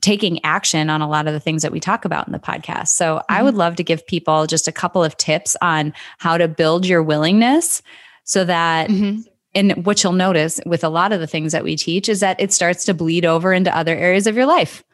taking 0.00 0.42
action 0.44 0.90
on 0.90 1.00
a 1.00 1.08
lot 1.08 1.26
of 1.26 1.32
the 1.32 1.40
things 1.40 1.62
that 1.62 1.72
we 1.72 1.80
talk 1.80 2.04
about 2.04 2.26
in 2.26 2.32
the 2.32 2.38
podcast. 2.38 2.88
So 2.88 3.20
I 3.28 3.36
mm-hmm. 3.36 3.46
would 3.46 3.54
love 3.54 3.76
to 3.76 3.84
give 3.84 4.06
people 4.06 4.46
just 4.46 4.68
a 4.68 4.72
couple 4.72 5.02
of 5.02 5.16
tips 5.16 5.56
on 5.60 5.92
how 6.18 6.38
to 6.38 6.46
build 6.46 6.86
your 6.86 7.02
willingness 7.02 7.82
so 8.24 8.44
that 8.44 8.90
mm-hmm. 8.90 9.22
and 9.54 9.84
what 9.84 10.02
you'll 10.02 10.12
notice 10.12 10.60
with 10.66 10.84
a 10.84 10.88
lot 10.88 11.12
of 11.12 11.20
the 11.20 11.26
things 11.26 11.52
that 11.52 11.64
we 11.64 11.74
teach 11.76 12.08
is 12.08 12.20
that 12.20 12.40
it 12.40 12.52
starts 12.52 12.84
to 12.84 12.94
bleed 12.94 13.24
over 13.24 13.52
into 13.52 13.76
other 13.76 13.96
areas 13.96 14.26
of 14.26 14.36
your 14.36 14.46
life. 14.46 14.84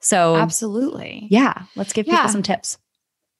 So, 0.00 0.36
Absolutely. 0.36 1.28
yeah, 1.30 1.62
let's 1.76 1.92
give 1.92 2.06
Yeah. 2.06 2.16
people 2.16 2.32
some 2.32 2.42
tips. 2.42 2.76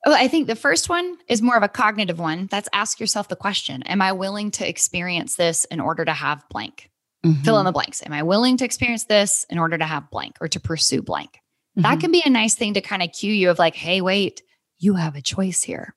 Oh, 0.05 0.13
I 0.13 0.27
think 0.27 0.47
the 0.47 0.57
first 0.57 0.89
one 0.89 1.17
is 1.29 1.43
more 1.43 1.57
of 1.57 1.63
a 1.63 1.69
cognitive 1.69 2.19
one. 2.19 2.49
That's 2.51 2.69
ask 2.73 2.99
yourself 2.99 3.29
the 3.29 3.37
question 3.37 3.83
Am 3.85 4.03
I 4.03 4.13
willing 4.13 4.51
to 4.53 4.69
experience 4.69 5.37
this 5.37 5.65
in 5.67 5.81
order 5.81 6.05
to 6.05 6.13
have 6.13 6.49
blank? 6.49 6.91
Mm-hmm. 7.25 7.43
Fill 7.43 7.59
in 7.59 7.67
the 7.67 7.73
blanks. 7.73 8.03
Am 8.05 8.13
I 8.13 8.23
willing 8.23 8.57
to 8.57 8.65
experience 8.65 9.05
this 9.05 9.47
in 9.49 9.59
order 9.59 9.79
to 9.79 9.85
have 9.85 10.11
blank 10.11 10.37
or 10.41 10.49
to 10.49 10.59
pursue 10.59 11.03
blank? 11.03 11.41
Mm-hmm. 11.77 11.83
That 11.83 12.01
can 12.01 12.11
be 12.11 12.23
a 12.25 12.31
nice 12.31 12.55
thing 12.55 12.75
to 12.75 12.81
kind 12.81 13.03
of 13.03 13.13
cue 13.13 13.33
you 13.33 13.49
of 13.51 13.61
like, 13.61 13.77
hey, 13.77 14.01
wait, 14.01 14.43
you 14.79 14.95
have 14.95 15.15
a 15.15 15.23
choice 15.23 15.63
here. 15.63 15.95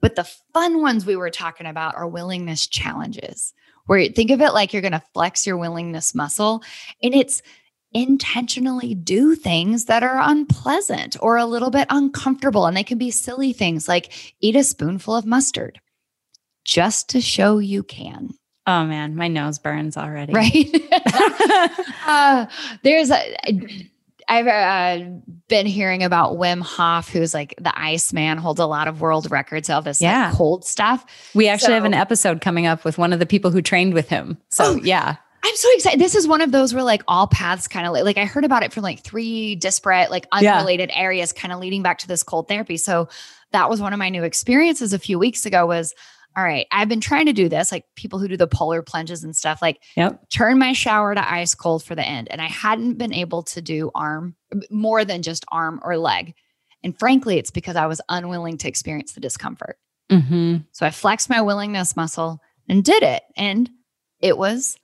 But 0.00 0.16
the 0.16 0.28
fun 0.52 0.80
ones 0.80 1.04
we 1.04 1.16
were 1.16 1.30
talking 1.30 1.66
about 1.66 1.94
are 1.96 2.08
willingness 2.08 2.66
challenges, 2.66 3.52
where 3.86 3.98
you 3.98 4.08
think 4.08 4.30
of 4.30 4.40
it 4.40 4.52
like 4.52 4.72
you're 4.72 4.82
going 4.82 4.92
to 4.92 5.02
flex 5.12 5.46
your 5.46 5.58
willingness 5.58 6.14
muscle. 6.14 6.62
And 7.02 7.14
it's 7.14 7.42
intentionally 7.94 8.94
do 8.94 9.34
things 9.34 9.84
that 9.86 10.02
are 10.02 10.20
unpleasant 10.20 11.16
or 11.20 11.36
a 11.36 11.46
little 11.46 11.70
bit 11.70 11.86
uncomfortable. 11.90 12.66
And 12.66 12.76
they 12.76 12.84
can 12.84 12.98
be 12.98 13.10
silly 13.10 13.52
things 13.52 13.88
like 13.88 14.34
eat 14.40 14.56
a 14.56 14.64
spoonful 14.64 15.14
of 15.16 15.24
mustard 15.24 15.80
just 16.64 17.08
to 17.10 17.20
show 17.20 17.58
you 17.58 17.82
can. 17.82 18.30
Oh 18.66 18.84
man, 18.84 19.14
my 19.14 19.28
nose 19.28 19.58
burns 19.58 19.96
already. 19.96 20.32
Right. 20.32 20.74
uh, 22.06 22.46
there's 22.82 23.10
a, 23.10 23.88
I've 24.26 24.46
uh, 24.46 25.04
been 25.48 25.66
hearing 25.66 26.02
about 26.02 26.36
Wim 26.38 26.62
Hof, 26.62 27.10
who's 27.10 27.34
like 27.34 27.54
the 27.60 27.78
Iceman, 27.78 28.38
holds 28.38 28.58
a 28.60 28.66
lot 28.66 28.88
of 28.88 29.02
world 29.02 29.30
records 29.30 29.68
of 29.68 29.84
this 29.84 30.00
Yeah. 30.00 30.28
like, 30.28 30.36
cold 30.36 30.64
stuff. 30.64 31.04
We 31.34 31.46
actually 31.48 31.66
So- 31.68 31.74
have 31.74 31.84
an 31.84 31.94
episode 31.94 32.40
coming 32.40 32.66
up 32.66 32.84
with 32.84 32.96
one 32.96 33.12
of 33.12 33.18
the 33.18 33.26
people 33.26 33.50
who 33.50 33.60
trained 33.60 33.92
with 33.92 34.08
him. 34.08 34.38
So 34.48 34.64
Oh. 34.64 34.80
yeah. 34.82 35.16
I'm 35.46 35.56
so 35.56 35.68
excited. 35.74 36.00
This 36.00 36.14
is 36.14 36.26
one 36.26 36.40
of 36.40 36.52
those 36.52 36.72
where 36.72 36.82
like 36.82 37.02
all 37.06 37.26
paths 37.26 37.68
kind 37.68 37.86
of 37.86 37.92
like, 37.92 38.04
like 38.04 38.16
I 38.18 38.24
heard 38.24 38.44
about 38.44 38.62
it 38.62 38.72
from 38.72 38.82
like 38.82 39.00
three 39.02 39.54
disparate, 39.56 40.10
like 40.10 40.26
Yeah. 40.40 40.54
unrelated 40.56 40.90
areas, 40.94 41.32
kind 41.32 41.52
of 41.52 41.60
leading 41.60 41.82
back 41.82 41.98
to 41.98 42.08
this 42.08 42.22
cold 42.22 42.48
therapy. 42.48 42.78
So 42.78 43.08
that 43.52 43.68
was 43.68 43.80
one 43.80 43.92
of 43.92 43.98
my 43.98 44.08
new 44.08 44.24
experiences 44.24 44.92
a 44.94 44.98
few 44.98 45.18
weeks 45.18 45.44
ago. 45.44 45.66
Was 45.66 45.94
all 46.36 46.42
right. 46.42 46.66
I've 46.72 46.88
been 46.88 47.00
trying 47.02 47.26
to 47.26 47.32
do 47.34 47.48
this, 47.48 47.70
like 47.70 47.84
people 47.94 48.18
who 48.18 48.26
do 48.26 48.36
the 48.38 48.46
polar 48.48 48.80
plunges 48.82 49.22
and 49.22 49.36
stuff, 49.36 49.60
like 49.60 49.80
Yep. 49.96 50.30
turn 50.30 50.58
my 50.58 50.72
shower 50.72 51.14
to 51.14 51.32
ice 51.32 51.54
cold 51.54 51.84
for 51.84 51.94
the 51.94 52.04
end. 52.04 52.28
And 52.30 52.40
I 52.40 52.46
hadn't 52.48 52.94
been 52.94 53.12
able 53.12 53.42
to 53.44 53.60
do 53.60 53.90
arm 53.94 54.34
more 54.70 55.04
than 55.04 55.22
just 55.22 55.44
arm 55.52 55.78
or 55.84 55.96
leg. 55.98 56.34
And 56.82 56.98
frankly, 56.98 57.38
it's 57.38 57.50
because 57.50 57.76
I 57.76 57.86
was 57.86 58.00
unwilling 58.08 58.56
to 58.58 58.68
experience 58.68 59.12
the 59.12 59.20
discomfort. 59.20 59.76
Mm-hmm. 60.10 60.56
So 60.72 60.86
I 60.86 60.90
flexed 60.90 61.30
my 61.30 61.40
willingness 61.42 61.96
muscle 61.96 62.40
and 62.68 62.82
did 62.82 63.02
it. 63.02 63.22
And 63.36 63.70
it 64.20 64.36
was 64.36 64.76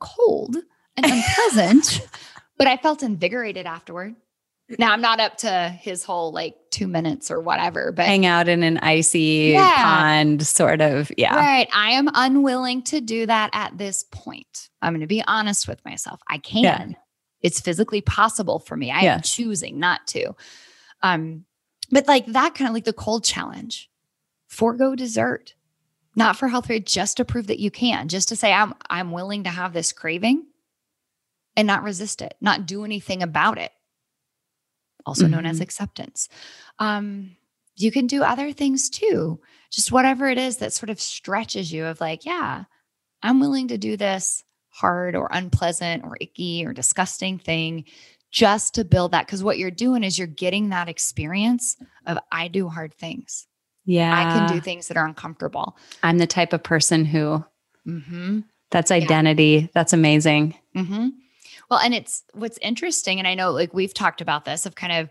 cold 0.00 0.56
and 0.96 1.06
unpleasant, 1.12 2.06
but 2.56 2.66
I 2.66 2.76
felt 2.76 3.02
invigorated 3.02 3.66
afterward. 3.66 4.14
Now 4.78 4.92
I'm 4.92 5.00
not 5.00 5.18
up 5.18 5.38
to 5.38 5.70
his 5.80 6.04
whole 6.04 6.30
like 6.30 6.54
two 6.70 6.86
minutes 6.86 7.30
or 7.30 7.40
whatever, 7.40 7.90
but 7.90 8.04
Hang 8.04 8.26
out 8.26 8.48
in 8.48 8.62
an 8.62 8.76
icy 8.78 9.52
Yeah. 9.54 9.74
pond, 9.82 10.46
sort 10.46 10.82
of. 10.82 11.10
Yeah. 11.16 11.34
right. 11.36 11.68
I 11.72 11.92
am 11.92 12.10
unwilling 12.12 12.82
to 12.84 13.00
do 13.00 13.24
that 13.24 13.48
at 13.54 13.78
this 13.78 14.04
point. 14.12 14.68
I'm 14.82 14.92
going 14.92 15.00
to 15.00 15.06
be 15.06 15.24
honest 15.26 15.68
with 15.68 15.82
myself. 15.86 16.20
I 16.28 16.36
can. 16.36 16.62
Yeah. 16.64 16.86
It's 17.40 17.60
physically 17.60 18.02
possible 18.02 18.58
for 18.58 18.76
me. 18.76 18.90
I 18.90 19.00
Yeah. 19.00 19.14
am 19.14 19.22
choosing 19.22 19.78
not 19.78 20.06
to. 20.08 20.34
Um, 21.02 21.46
but 21.90 22.06
like 22.06 22.26
that 22.26 22.54
kind 22.54 22.68
of 22.68 22.74
like 22.74 22.84
the 22.84 22.92
cold 22.92 23.24
challenge. 23.24 23.88
Forgo 24.48 24.94
dessert. 24.94 25.54
Not 26.18 26.36
for 26.36 26.48
health 26.48 26.68
rate, 26.68 26.84
just 26.86 27.16
to 27.18 27.24
prove 27.24 27.46
that 27.46 27.60
you 27.60 27.70
can, 27.70 28.08
just 28.08 28.28
to 28.28 28.36
say 28.36 28.52
I'm 28.52 28.74
I'm 28.90 29.12
willing 29.12 29.44
to 29.44 29.50
have 29.50 29.72
this 29.72 29.92
craving 29.92 30.44
and 31.56 31.66
not 31.66 31.82
resist 31.82 32.22
it, 32.22 32.34
not 32.40 32.66
do 32.66 32.84
anything 32.84 33.22
about 33.22 33.58
it. 33.58 33.72
Also 35.06 35.26
known 35.26 35.46
as 35.46 35.58
Mhm. 35.58 35.62
acceptance. 35.62 36.28
Um, 36.78 37.36
you 37.76 37.90
can 37.90 38.06
do 38.06 38.22
other 38.22 38.52
things 38.52 38.90
too 38.90 39.40
just 39.70 39.92
whatever 39.92 40.28
it 40.28 40.38
is 40.38 40.58
that 40.58 40.72
sort 40.72 40.90
of 40.90 41.00
stretches 41.00 41.70
you 41.72 41.84
of 41.84 42.00
like, 42.00 42.24
yeah, 42.24 42.64
I'm 43.22 43.40
willing 43.40 43.68
to 43.68 43.78
do 43.78 43.96
this 43.98 44.44
hard 44.70 45.14
or 45.16 45.28
unpleasant 45.32 46.04
or 46.04 46.16
icky 46.20 46.64
or 46.64 46.72
disgusting 46.72 47.38
thing 47.38 47.84
just 48.30 48.74
to 48.74 48.84
build 48.84 49.12
that. 49.12 49.28
Cause 49.28 49.42
what 49.42 49.58
you're 49.58 49.70
doing 49.70 50.04
is 50.04 50.18
you're 50.18 50.26
getting 50.26 50.70
that 50.70 50.88
experience 50.88 51.76
of 52.06 52.18
I 52.32 52.48
do 52.48 52.68
hard 52.68 52.94
things. 52.94 53.47
Yeah. 53.88 54.14
I 54.16 54.24
can 54.38 54.54
do 54.54 54.60
things 54.60 54.88
that 54.88 54.96
are 54.98 55.06
uncomfortable. 55.06 55.76
I'm 56.02 56.18
the 56.18 56.26
type 56.26 56.52
of 56.52 56.62
person 56.62 57.04
who 57.06 57.42
Mm-hmm. 57.86 58.40
that's 58.70 58.90
identity. 58.90 59.70
That's 59.72 59.94
amazing. 59.94 60.54
Mm-hmm. 60.76 61.08
Well, 61.70 61.78
and 61.80 61.94
it's 61.94 62.22
what's 62.34 62.58
interesting, 62.58 63.18
and 63.18 63.26
I 63.26 63.34
know 63.34 63.50
like 63.50 63.72
we've 63.72 63.94
talked 63.94 64.20
about 64.20 64.44
this 64.44 64.66
of 64.66 64.74
kind 64.74 64.92
of 64.92 65.10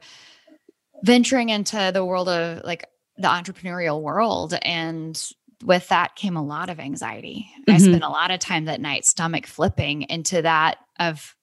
venturing 1.04 1.50
into 1.50 1.90
the 1.92 2.06
world 2.06 2.30
of 2.30 2.63
like 2.63 2.86
the 3.18 3.28
entrepreneurial 3.28 4.00
world. 4.02 4.54
And 4.62 5.20
with 5.63 5.88
that 5.88 6.16
came 6.16 6.38
a 6.38 6.44
lot 6.44 6.70
of 6.70 6.80
anxiety. 6.80 7.50
I 7.68 7.72
Mhm. 7.74 7.80
spent 7.82 8.04
a 8.04 8.10
lot 8.10 8.30
of 8.30 8.40
time 8.40 8.66
that 8.66 8.80
night 8.82 9.06
stomach 9.06 9.48
flipping 9.48 10.04
into 10.04 10.44
that 10.44 10.78
of 11.00 11.36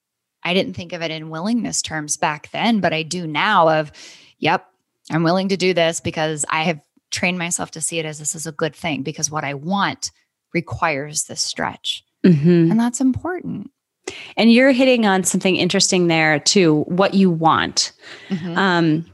I 0.44 0.54
didn't 0.54 0.74
think 0.74 0.92
of 0.92 1.02
it 1.02 1.10
in 1.10 1.30
willingness 1.30 1.82
terms 1.82 2.16
back 2.16 2.50
then, 2.52 2.78
but 2.80 2.92
I 2.92 3.02
do 3.02 3.26
now 3.26 3.68
of, 3.80 3.90
yep, 4.38 4.66
I'm 5.10 5.22
willing 5.24 5.48
to 5.48 5.56
do 5.56 5.72
this 5.74 6.00
because 6.00 6.44
I 6.48 6.64
have 6.64 6.80
trained 7.14 7.38
myself 7.38 7.70
to 7.72 7.80
see 7.80 7.98
it 7.98 8.04
as 8.04 8.18
this 8.18 8.34
is 8.34 8.46
a 8.46 8.52
good 8.52 8.74
thing 8.74 9.02
because 9.02 9.30
what 9.30 9.44
I 9.44 9.54
want 9.54 10.10
requires 10.52 11.24
this 11.24 11.40
stretch. 11.40 12.04
Mhm. 12.24 12.70
And 12.70 12.78
that's 12.78 13.00
important. 13.00 13.70
And 14.36 14.52
you're 14.52 14.72
hitting 14.72 15.06
on 15.06 15.24
something 15.24 15.56
interesting 15.56 16.08
there 16.08 16.38
too. 16.38 16.84
What 16.86 17.14
you 17.14 17.30
want. 17.30 17.92
Mhm. 18.28 18.56
Um, 18.56 19.06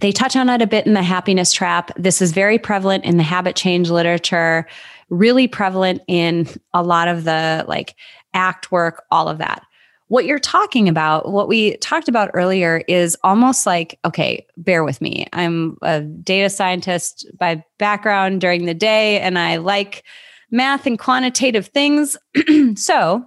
they 0.00 0.12
touch 0.12 0.36
on 0.36 0.48
it 0.48 0.60
a 0.60 0.66
bit 0.66 0.86
in 0.86 0.92
the 0.92 1.02
happiness 1.02 1.52
trap. 1.52 1.90
This 1.96 2.20
is 2.20 2.32
very 2.32 2.58
prevalent 2.58 3.04
in 3.04 3.16
the 3.16 3.22
habit 3.22 3.56
change 3.56 3.88
literature, 3.90 4.66
really 5.08 5.48
prevalent 5.48 6.02
in 6.06 6.48
a 6.74 6.82
lot 6.82 7.08
of 7.08 7.24
the 7.24 7.64
like 7.66 7.94
ACT 8.34 8.70
work, 8.70 9.04
all 9.10 9.28
of 9.28 9.38
that. 9.38 9.62
What 10.08 10.24
you're 10.24 10.38
talking 10.38 10.88
about, 10.88 11.32
what 11.32 11.48
we 11.48 11.76
talked 11.78 12.08
about 12.08 12.30
earlier, 12.32 12.82
is 12.86 13.16
almost 13.24 13.66
like 13.66 13.98
okay, 14.04 14.46
bear 14.56 14.84
with 14.84 15.00
me. 15.00 15.26
I'm 15.32 15.76
a 15.82 16.00
data 16.00 16.48
scientist 16.48 17.26
by 17.38 17.64
background 17.78 18.40
during 18.40 18.66
the 18.66 18.74
day, 18.74 19.20
and 19.20 19.38
I 19.38 19.56
like 19.56 20.04
math 20.50 20.86
and 20.86 20.98
quantitative 20.98 21.66
things. 21.66 22.16
so 22.76 23.26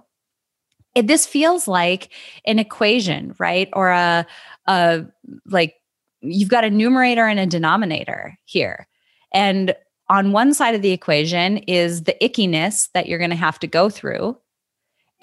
it, 0.94 1.06
this 1.06 1.26
feels 1.26 1.68
like 1.68 2.10
an 2.46 2.58
equation, 2.58 3.34
right? 3.38 3.68
Or 3.72 3.90
a, 3.90 4.26
a 4.66 5.04
like 5.46 5.74
you've 6.20 6.48
got 6.48 6.64
a 6.64 6.70
numerator 6.70 7.26
and 7.26 7.40
a 7.40 7.46
denominator 7.46 8.38
here. 8.44 8.86
And 9.32 9.74
on 10.08 10.32
one 10.32 10.52
side 10.52 10.74
of 10.74 10.82
the 10.82 10.90
equation 10.90 11.58
is 11.58 12.02
the 12.02 12.16
ickiness 12.20 12.88
that 12.92 13.06
you're 13.06 13.18
going 13.18 13.30
to 13.30 13.36
have 13.36 13.58
to 13.60 13.66
go 13.66 13.88
through. 13.88 14.36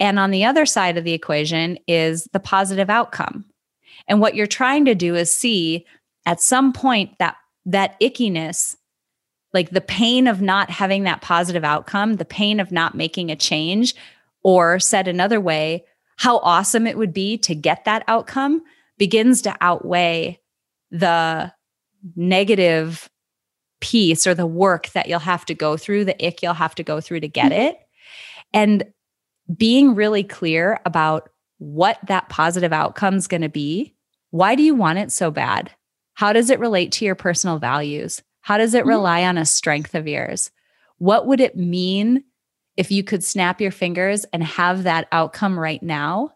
And 0.00 0.18
on 0.18 0.30
the 0.30 0.44
other 0.44 0.66
side 0.66 0.96
of 0.96 1.04
the 1.04 1.12
equation 1.12 1.78
is 1.86 2.28
the 2.32 2.40
positive 2.40 2.90
outcome. 2.90 3.44
And 4.06 4.20
what 4.20 4.34
you're 4.34 4.46
trying 4.46 4.84
to 4.84 4.94
do 4.94 5.14
is 5.14 5.34
see 5.34 5.86
at 6.26 6.40
some 6.40 6.72
point 6.72 7.18
that 7.18 7.36
that 7.66 7.98
ickiness, 8.00 8.76
like 9.52 9.70
the 9.70 9.80
pain 9.80 10.26
of 10.26 10.40
not 10.40 10.70
having 10.70 11.04
that 11.04 11.20
positive 11.20 11.64
outcome, 11.64 12.16
the 12.16 12.24
pain 12.24 12.60
of 12.60 12.72
not 12.72 12.94
making 12.94 13.30
a 13.30 13.36
change, 13.36 13.94
or 14.42 14.78
said 14.78 15.08
another 15.08 15.40
way, 15.40 15.84
how 16.16 16.38
awesome 16.38 16.86
it 16.86 16.96
would 16.96 17.12
be 17.12 17.36
to 17.38 17.54
get 17.54 17.84
that 17.84 18.04
outcome 18.08 18.62
begins 18.98 19.42
to 19.42 19.54
outweigh 19.60 20.40
the 20.90 21.52
negative 22.16 23.10
piece 23.80 24.26
or 24.26 24.34
the 24.34 24.46
work 24.46 24.88
that 24.90 25.08
you'll 25.08 25.18
have 25.18 25.44
to 25.46 25.54
go 25.54 25.76
through, 25.76 26.04
the 26.04 26.26
ick 26.26 26.42
you'll 26.42 26.54
have 26.54 26.74
to 26.74 26.82
go 26.82 27.00
through 27.00 27.20
to 27.20 27.28
get 27.28 27.52
mm-hmm. 27.52 27.60
it. 27.62 27.78
And 28.52 28.84
being 29.56 29.94
really 29.94 30.22
clear 30.24 30.80
about 30.84 31.28
what 31.58 31.98
that 32.06 32.28
positive 32.28 32.72
outcome 32.72 33.14
is 33.16 33.26
going 33.28 33.40
to 33.42 33.48
be. 33.48 33.94
Why 34.30 34.54
do 34.54 34.62
you 34.62 34.74
want 34.74 34.98
it 34.98 35.10
so 35.10 35.30
bad? 35.30 35.70
How 36.14 36.32
does 36.32 36.50
it 36.50 36.60
relate 36.60 36.92
to 36.92 37.04
your 37.04 37.14
personal 37.14 37.58
values? 37.58 38.22
How 38.42 38.58
does 38.58 38.74
it 38.74 38.84
Mhm. 38.84 38.88
rely 38.88 39.24
on 39.24 39.38
a 39.38 39.44
strength 39.44 39.94
of 39.94 40.06
yours? 40.06 40.50
What 40.98 41.26
would 41.26 41.40
it 41.40 41.56
mean 41.56 42.24
if 42.76 42.90
you 42.90 43.02
could 43.02 43.24
snap 43.24 43.60
your 43.60 43.70
fingers 43.70 44.24
and 44.32 44.42
have 44.42 44.82
that 44.84 45.08
outcome 45.12 45.58
right 45.58 45.82
now? 45.82 46.32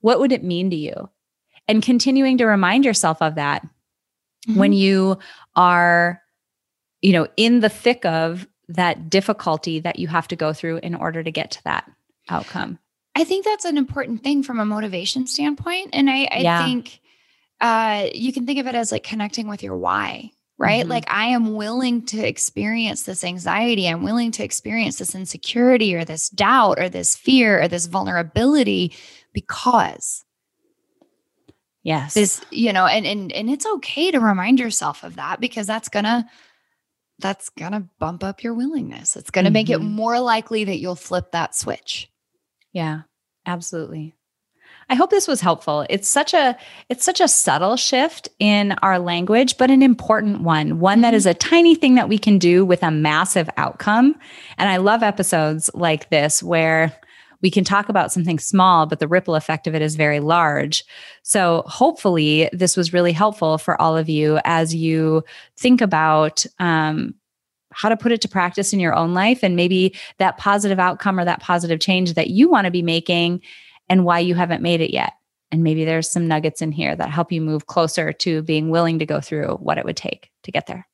What 0.00 0.20
would 0.20 0.32
it 0.32 0.44
mean 0.44 0.70
to 0.70 0.76
you? 0.76 1.10
And 1.68 1.82
continuing 1.82 2.38
to 2.38 2.46
remind 2.46 2.84
yourself 2.84 3.20
of 3.22 3.36
that 3.36 3.66
when 4.54 4.72
you 4.74 5.18
are 5.56 6.20
you 7.00 7.12
know 7.12 7.26
in 7.38 7.60
the 7.60 7.68
thick 7.70 8.04
of 8.04 8.46
that 8.68 9.08
difficulty 9.08 9.80
that 9.80 9.98
you 9.98 10.08
have 10.08 10.28
to 10.28 10.36
go 10.36 10.52
through 10.52 10.78
in 10.78 10.94
order 10.94 11.22
to 11.22 11.30
get 11.30 11.50
to 11.52 11.64
that 11.64 11.90
outcome 12.28 12.78
I 13.16 13.22
think 13.22 13.44
that's 13.44 13.64
an 13.64 13.78
important 13.78 14.24
thing 14.24 14.42
from 14.42 14.58
a 14.58 14.64
motivation 14.64 15.28
standpoint. 15.28 15.90
And 15.92 16.10
I, 16.10 16.28
I 16.32 16.38
Yeah. 16.40 16.64
think 16.64 17.00
uh, 17.60 18.08
you 18.12 18.32
can 18.32 18.44
think 18.44 18.58
of 18.58 18.66
it 18.66 18.74
as 18.74 18.90
like 18.90 19.04
connecting 19.04 19.46
with 19.46 19.62
your 19.62 19.76
why, 19.76 20.32
right? 20.58 20.84
Mhm. 20.84 20.88
Like, 20.88 21.04
I 21.06 21.26
am 21.26 21.54
willing 21.54 22.04
to 22.06 22.18
experience 22.26 23.04
this 23.04 23.22
anxiety. 23.22 23.86
I'm 23.86 24.02
willing 24.02 24.32
to 24.32 24.42
experience 24.42 24.98
this 24.98 25.14
insecurity 25.14 25.94
or 25.94 26.04
this 26.04 26.28
doubt 26.28 26.80
or 26.80 26.88
this 26.88 27.14
fear 27.14 27.62
or 27.62 27.68
this 27.68 27.86
vulnerability 27.86 28.92
because. 29.32 30.24
Yes. 31.84 32.14
This, 32.14 32.40
you 32.50 32.72
know, 32.72 32.86
and 32.86 33.06
and 33.06 33.30
and 33.30 33.48
it's 33.48 33.64
okay 33.66 34.10
to 34.10 34.18
remind 34.18 34.58
yourself 34.58 35.04
of 35.04 35.14
that 35.16 35.38
because 35.38 35.68
that's 35.68 35.88
gonna 35.88 36.28
that's 37.20 37.48
gonna 37.50 37.88
bump 38.00 38.24
up 38.24 38.42
your 38.42 38.54
willingness. 38.54 39.14
It's 39.16 39.30
gonna 39.30 39.50
make 39.50 39.70
it 39.70 39.78
Mhm. 39.80 39.90
more 39.92 40.18
likely 40.18 40.64
that 40.64 40.78
you'll 40.78 40.96
flip 40.96 41.30
that 41.30 41.54
switch. 41.54 42.10
Yeah, 42.74 43.02
absolutely. 43.46 44.14
I 44.90 44.96
hope 44.96 45.10
this 45.10 45.28
was 45.28 45.40
helpful. 45.40 45.86
It's 45.88 46.08
such 46.08 46.34
a 46.34 46.58
it's 46.90 47.04
such 47.04 47.20
a 47.20 47.28
subtle 47.28 47.76
shift 47.76 48.28
in 48.38 48.72
our 48.82 48.98
language, 48.98 49.56
but 49.56 49.70
an 49.70 49.80
important 49.82 50.42
one. 50.42 50.80
One 50.80 51.00
that 51.00 51.14
is 51.14 51.24
a 51.24 51.32
tiny 51.32 51.74
thing 51.74 51.94
that 51.94 52.08
we 52.08 52.18
can 52.18 52.38
do 52.38 52.64
with 52.66 52.82
a 52.82 52.90
massive 52.90 53.48
outcome. 53.56 54.16
And 54.58 54.68
I 54.68 54.76
love 54.76 55.02
episodes 55.02 55.70
like 55.72 56.10
this 56.10 56.42
where 56.42 56.92
we 57.40 57.50
can 57.50 57.64
talk 57.64 57.88
about 57.88 58.12
something 58.12 58.38
small, 58.38 58.86
but 58.86 59.00
the 59.00 59.08
ripple 59.08 59.34
effect 59.34 59.66
of 59.66 59.74
it 59.74 59.82
is 59.82 59.96
very 59.96 60.20
large. 60.20 60.84
So 61.22 61.62
hopefully 61.66 62.48
this 62.52 62.76
was 62.76 62.92
really 62.92 63.12
helpful 63.12 63.58
for 63.58 63.80
all 63.80 63.96
of 63.96 64.08
you 64.08 64.38
as 64.44 64.74
you 64.74 65.22
think 65.56 65.80
about 65.80 66.44
um, 66.58 67.14
how 67.74 67.88
to 67.88 67.96
put 67.96 68.12
it 68.12 68.20
to 68.22 68.28
practice 68.28 68.72
in 68.72 68.80
your 68.80 68.94
own 68.94 69.14
life 69.14 69.42
and 69.42 69.56
maybe 69.56 69.94
that 70.18 70.38
positive 70.38 70.78
outcome 70.78 71.18
or 71.18 71.24
that 71.24 71.40
positive 71.40 71.80
change 71.80 72.14
that 72.14 72.30
you 72.30 72.48
want 72.48 72.64
to 72.64 72.70
be 72.70 72.82
making 72.82 73.40
and 73.88 74.04
why 74.04 74.18
you 74.18 74.34
haven't 74.34 74.62
made 74.62 74.80
it 74.80 74.92
yet. 74.92 75.14
And 75.52 75.62
maybe 75.62 75.84
there's 75.84 76.10
some 76.10 76.26
nuggets 76.26 76.62
in 76.62 76.72
here 76.72 76.96
that 76.96 77.10
help 77.10 77.30
you 77.30 77.40
move 77.40 77.66
closer 77.66 78.12
to 78.12 78.42
being 78.42 78.70
willing 78.70 78.98
to 78.98 79.06
go 79.06 79.20
through 79.20 79.56
what 79.60 79.78
it 79.78 79.84
would 79.84 79.96
take 79.96 80.30
to 80.42 80.50
get 80.50 80.66
there. 80.66 80.86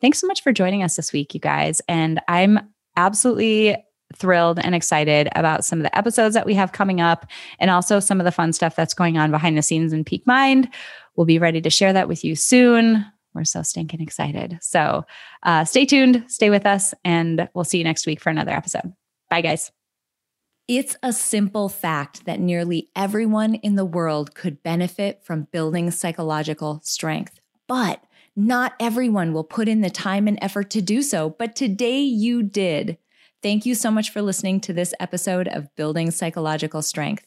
Thanks 0.00 0.20
so 0.20 0.26
much 0.26 0.42
for 0.42 0.52
joining 0.52 0.82
us 0.82 0.96
this 0.96 1.12
week, 1.12 1.32
you 1.32 1.40
guys. 1.40 1.80
And 1.88 2.20
I'm 2.28 2.58
absolutely 2.96 3.76
thrilled 4.16 4.58
and 4.58 4.74
excited 4.74 5.28
about 5.34 5.64
some 5.64 5.78
of 5.78 5.84
the 5.84 5.96
episodes 5.96 6.34
that 6.34 6.44
we 6.44 6.54
have 6.54 6.72
coming 6.72 7.00
up 7.00 7.26
and 7.58 7.70
also 7.70 8.00
some 8.00 8.20
of 8.20 8.24
the 8.24 8.32
fun 8.32 8.52
stuff 8.52 8.76
that's 8.76 8.94
going 8.94 9.16
on 9.16 9.30
behind 9.30 9.56
the 9.56 9.62
scenes 9.62 9.92
in 9.92 10.04
Peak 10.04 10.26
Mind. 10.26 10.68
We'll 11.16 11.24
be 11.24 11.38
ready 11.38 11.60
to 11.60 11.70
share 11.70 11.92
that 11.92 12.08
with 12.08 12.24
you 12.24 12.34
soon. 12.36 13.06
We're 13.34 13.44
so 13.44 13.62
stinking 13.62 14.00
excited. 14.00 14.58
So 14.60 15.04
uh, 15.42 15.64
stay 15.64 15.86
tuned, 15.86 16.24
stay 16.28 16.50
with 16.50 16.66
us, 16.66 16.94
and 17.04 17.48
we'll 17.54 17.64
see 17.64 17.78
you 17.78 17.84
next 17.84 18.06
week 18.06 18.20
for 18.20 18.30
another 18.30 18.52
episode. 18.52 18.92
Bye, 19.30 19.40
guys. 19.40 19.72
It's 20.68 20.96
a 21.02 21.12
simple 21.12 21.68
fact 21.68 22.24
that 22.24 22.40
nearly 22.40 22.88
everyone 22.94 23.56
in 23.56 23.74
the 23.74 23.84
world 23.84 24.34
could 24.34 24.62
benefit 24.62 25.24
from 25.24 25.48
building 25.50 25.90
psychological 25.90 26.80
strength, 26.84 27.40
but 27.66 28.02
not 28.36 28.74
everyone 28.78 29.32
will 29.32 29.44
put 29.44 29.68
in 29.68 29.80
the 29.80 29.90
time 29.90 30.28
and 30.28 30.38
effort 30.40 30.70
to 30.70 30.80
do 30.80 31.02
so. 31.02 31.30
But 31.30 31.56
today 31.56 32.00
you 32.00 32.42
did. 32.42 32.96
Thank 33.42 33.66
you 33.66 33.74
so 33.74 33.90
much 33.90 34.10
for 34.10 34.22
listening 34.22 34.60
to 34.60 34.72
this 34.72 34.94
episode 35.00 35.48
of 35.48 35.74
Building 35.74 36.10
Psychological 36.12 36.80
Strength. 36.80 37.26